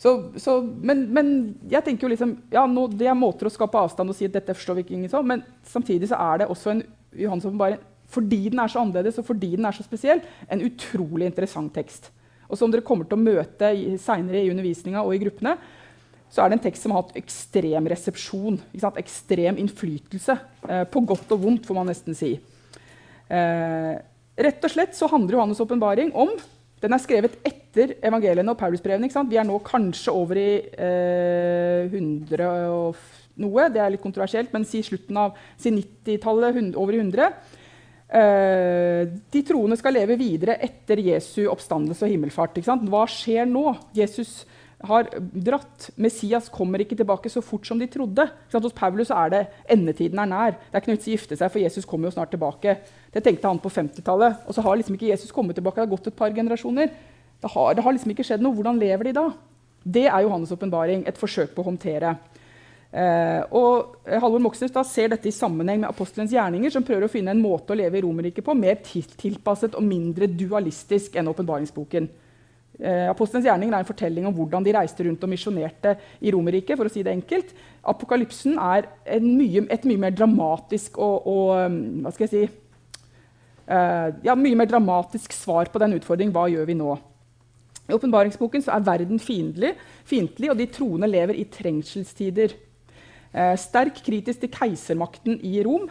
[0.00, 1.32] Så, så, men, men,
[1.68, 4.36] jeg tenker jo liksom, ja, nå, Det er måter å skape avstand og si at
[4.38, 6.80] dette forstår vi ikke, så, men samtidig så er det også en
[7.20, 7.80] Johannes bare,
[8.10, 12.08] fordi den er så annerledes og fordi den er så spesiell, en utrolig interessant tekst.
[12.50, 13.70] Og som dere kommer til å møte
[14.02, 15.54] seinere i undervisninga og i gruppene,
[16.30, 18.58] så er det en tekst som har hatt ekstrem resepsjon.
[19.02, 20.36] Ekstrem innflytelse.
[20.68, 22.36] Eh, på godt og vondt, får man nesten si.
[23.30, 23.94] Eh,
[24.46, 26.30] rett og slett så handler Johannes' åpenbaring om
[26.80, 29.10] den er skrevet etter evangeliene og Paulusbrevene.
[29.28, 33.00] Vi er nå kanskje over i eh, 100 og
[33.40, 33.68] noe.
[33.72, 37.58] Det er litt kontroversielt, men si slutten av si 90-tallet, over i 100.
[38.10, 42.58] Eh, de troende skal leve videre etter Jesu oppstandelse og himmelfart.
[42.64, 43.68] Hva skjer nå?
[43.94, 44.40] Jesus
[44.86, 45.90] har dratt.
[46.00, 48.24] Messias kommer ikke tilbake så fort som de trodde.
[48.52, 50.56] Hos Paulus er det endetiden er nær.
[50.56, 52.78] Det er ikke noe vits i å gifte seg, for Jesus kommer jo snart tilbake.
[53.12, 54.46] Det tenkte han på 50-tallet.
[54.46, 55.80] Og så har liksom ikke Jesus kommet tilbake.
[55.80, 56.92] Det har gått et par generasjoner.
[57.40, 58.56] Det har, det har liksom ikke skjedd noe.
[58.56, 59.26] Hvordan lever de da?
[59.84, 61.04] Det er Johannes' åpenbaring.
[61.08, 62.16] Et forsøk på å håndtere.
[62.90, 67.12] Eh, og Halvor Moxnes da ser dette i sammenheng med apostelens gjerninger, som prøver å
[67.12, 72.10] finne en måte å leve i Romerriket på mer tilpasset og mindre dualistisk enn åpenbaringsboken.
[72.80, 76.78] Eh, Apostelens gjerninger er en fortelling om hvordan de reiste rundt og misjonerte i Romerriket.
[76.78, 77.52] for å si det enkelt.
[77.84, 78.88] Apokalypsen er
[79.20, 82.42] mye, et mye mer dramatisk og, og um, hva skal jeg si,
[83.68, 86.32] eh, ja, mye mer dramatisk svar på den utfordringen.
[86.32, 86.96] Hva gjør vi nå?
[87.90, 92.54] I åpenbaringsboken er verden fiendtlig, og de troende lever i trengselstider.
[93.34, 95.90] Eh, sterk kritisk til keisermakten i Rom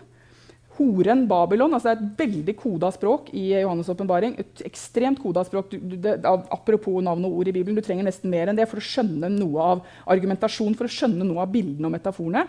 [0.80, 4.38] Horen Babylon altså Det er et veldig koda språk i Johannes' åpenbaring.
[4.40, 5.74] Et ekstremt koda språk.
[5.76, 8.80] Du, det, apropos navn og ord i Bibelen, du trenger nesten mer enn det for
[8.80, 12.46] å skjønne noe av argumentasjonen, for å skjønne noe av bildene og metaforene.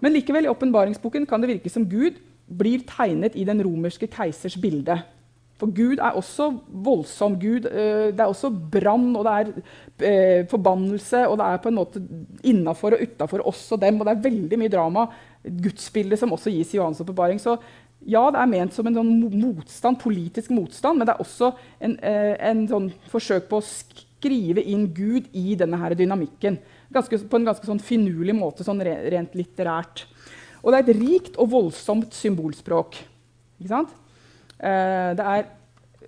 [0.00, 2.20] Men likevel, i åpenbaringsboken kan det virke som Gud
[2.50, 4.96] blir tegnet i den romerske keisers bilde.
[5.60, 7.36] For Gud er også voldsom.
[7.40, 9.50] Gud, øh, det er også brann, og det er
[10.40, 12.02] øh, forbannelse, og det er på en måte
[12.48, 14.00] innafor og utafor oss og dem.
[14.00, 15.04] Og det er veldig mye drama
[15.44, 17.40] gudsbilde som også gis i Johans åpenbaring.
[17.42, 17.56] Så
[18.00, 21.52] ja, det er ment som en sånn motstand, politisk motstand, men det er også
[21.84, 26.58] en, eh, en sånn forsøk på å skrive inn Gud i denne her dynamikken.
[26.92, 30.06] Ganske, på en ganske sånn finurlig måte, sånn rent litterært.
[30.64, 32.98] Og det er et rikt og voldsomt symbolspråk.
[33.60, 33.92] Ikke sant?
[34.58, 35.46] Eh, det er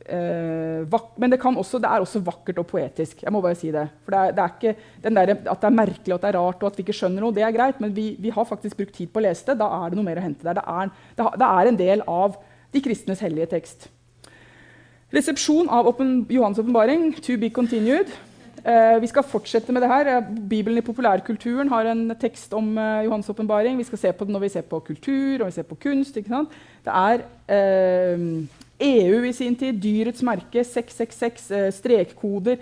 [0.03, 0.83] Uh,
[1.17, 3.23] men det, også, det, er også vakkert og poetisk.
[3.23, 3.85] Jeg må bare si det.
[4.03, 4.75] For det er, det er ikke
[5.05, 7.23] der, At det er merkelig og at det er rart og at vi ikke skjønner
[7.23, 9.61] noe, det er greit, men vi, vi har faktisk brukt tid på å lese det.
[9.63, 10.59] Da er det noe mer å hente der.
[10.59, 12.41] Det er, det er en del av
[12.73, 13.89] de kristnes hellige tekst.
[15.13, 18.11] Resepsjon av åpen, Johans åpenbaring, to be continued.
[18.63, 20.11] Eh, vi skal fortsette med det her.
[20.49, 23.79] Bibelen i populærkulturen har en tekst om eh, Johans åpenbaring.
[23.79, 26.15] Vi skal se på det når vi ser på kultur og vi ser på kunst.
[26.15, 27.27] Det er
[28.81, 32.59] EU i sin tid, dyrets merke, 666, eh, strekkoder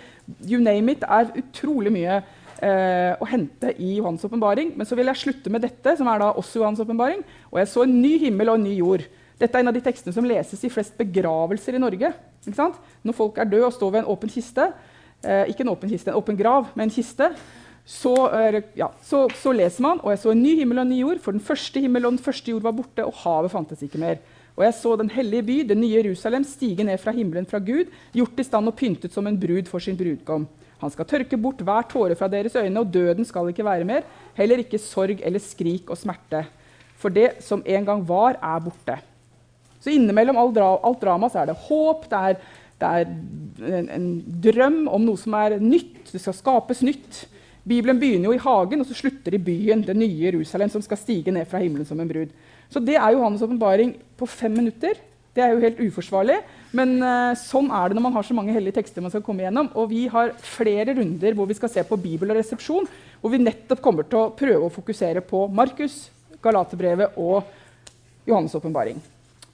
[0.48, 1.04] You name it.
[1.06, 4.74] Er utrolig mye eh, å hente i Johans åpenbaring.
[4.76, 7.22] Men så vil jeg slutte med dette, som er da også Johans åpenbaring.
[7.50, 9.06] Og jeg så en ny himmel og en ny jord.
[9.40, 12.12] Dette er en av de tekstene som leses i flest begravelser i Norge.
[12.44, 14.68] Når folk er døde og står ved en åpen kiste,
[15.24, 17.32] eh, ikke en åpen kiste, en åpen grav, men en kiste,
[17.90, 18.12] så,
[18.76, 21.22] ja, så, så, leser man og jeg så en ny himmel og en ny jord,
[21.24, 24.20] for den første himmel og den første jord var borte, og havet fantes ikke mer.
[24.60, 27.88] Og jeg så den hellige by, det nye Jerusalem, stige ned fra himmelen fra Gud,
[28.12, 30.44] gjort i stand og pyntet som en brud for sin brudgom.
[30.82, 34.04] Han skal tørke bort hver tåre fra deres øyne, og døden skal ikke være mer,
[34.36, 36.44] heller ikke sorg eller skrik og smerte.
[37.00, 38.98] For det som en gang var, er borte.
[39.80, 42.38] Så innimellom alt, dra alt drama så er det håp, det er,
[42.80, 44.08] det er en, en,
[44.44, 46.12] drøm om noe som er nytt.
[46.12, 47.24] Det skal skapes nytt.
[47.64, 51.00] Bibelen begynner jo i hagen, og så slutter i byen, det nye Jerusalem, som skal
[51.00, 52.32] stige ned fra himmelen som en brud.
[52.70, 54.98] Så det er Johannes' åpenbaring på fem minutter.
[55.34, 56.40] Det er jo helt uforsvarlig,
[56.74, 59.44] men uh, sånn er det når man har så mange hellige tekster man skal komme
[59.44, 59.70] igjennom.
[59.78, 62.88] Og vi har flere runder hvor vi skal se på Bibel og resepsjon,
[63.22, 66.08] hvor vi nettopp kommer til å prøve å fokusere på Markus,
[66.42, 67.46] Galaterbrevet og
[68.26, 68.98] Johannes' åpenbaring.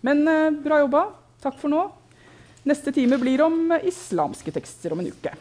[0.04, 1.06] Men uh, bra jobba.
[1.44, 1.84] Takk for nå.
[2.66, 5.36] Neste time blir om islamske tekster om en uke.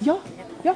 [0.00, 0.18] Ja.
[0.62, 0.74] ja.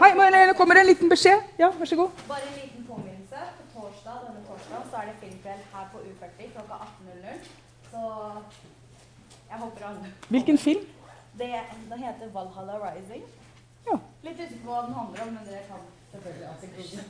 [0.00, 1.40] Hei, det kommer en liten beskjed.
[1.58, 2.10] Ja, vær så god.
[2.28, 3.40] Bare en liten påminnelse.
[3.58, 7.50] På torsdag, denne torsdag så er det filmkveld her på U40 klokka 18.00.
[7.90, 8.00] Så
[9.50, 10.86] jeg håper alle Hvilken film?
[11.38, 11.50] Det,
[11.90, 13.24] Den heter Valhalla Rising.
[13.90, 13.98] Ja.
[14.22, 15.80] Litt usikker på hva den handler om, men dere kan
[16.12, 17.04] selvfølgelig alltid google.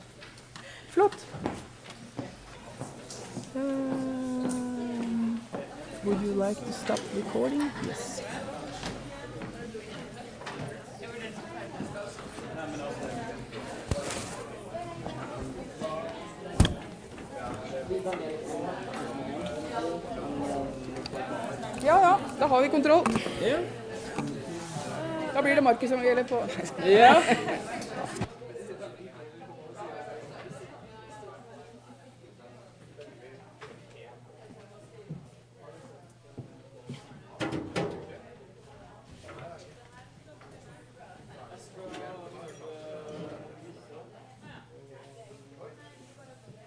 [0.89, 1.27] Flott.
[3.55, 3.61] Uh,
[6.03, 7.71] would you like to stop recording?
[7.87, 8.23] Yes.
[21.85, 23.05] Ja, ja, da har vi kontroll.
[25.33, 26.43] Da blir det Markus som gjelder på.
[26.85, 27.21] Ja.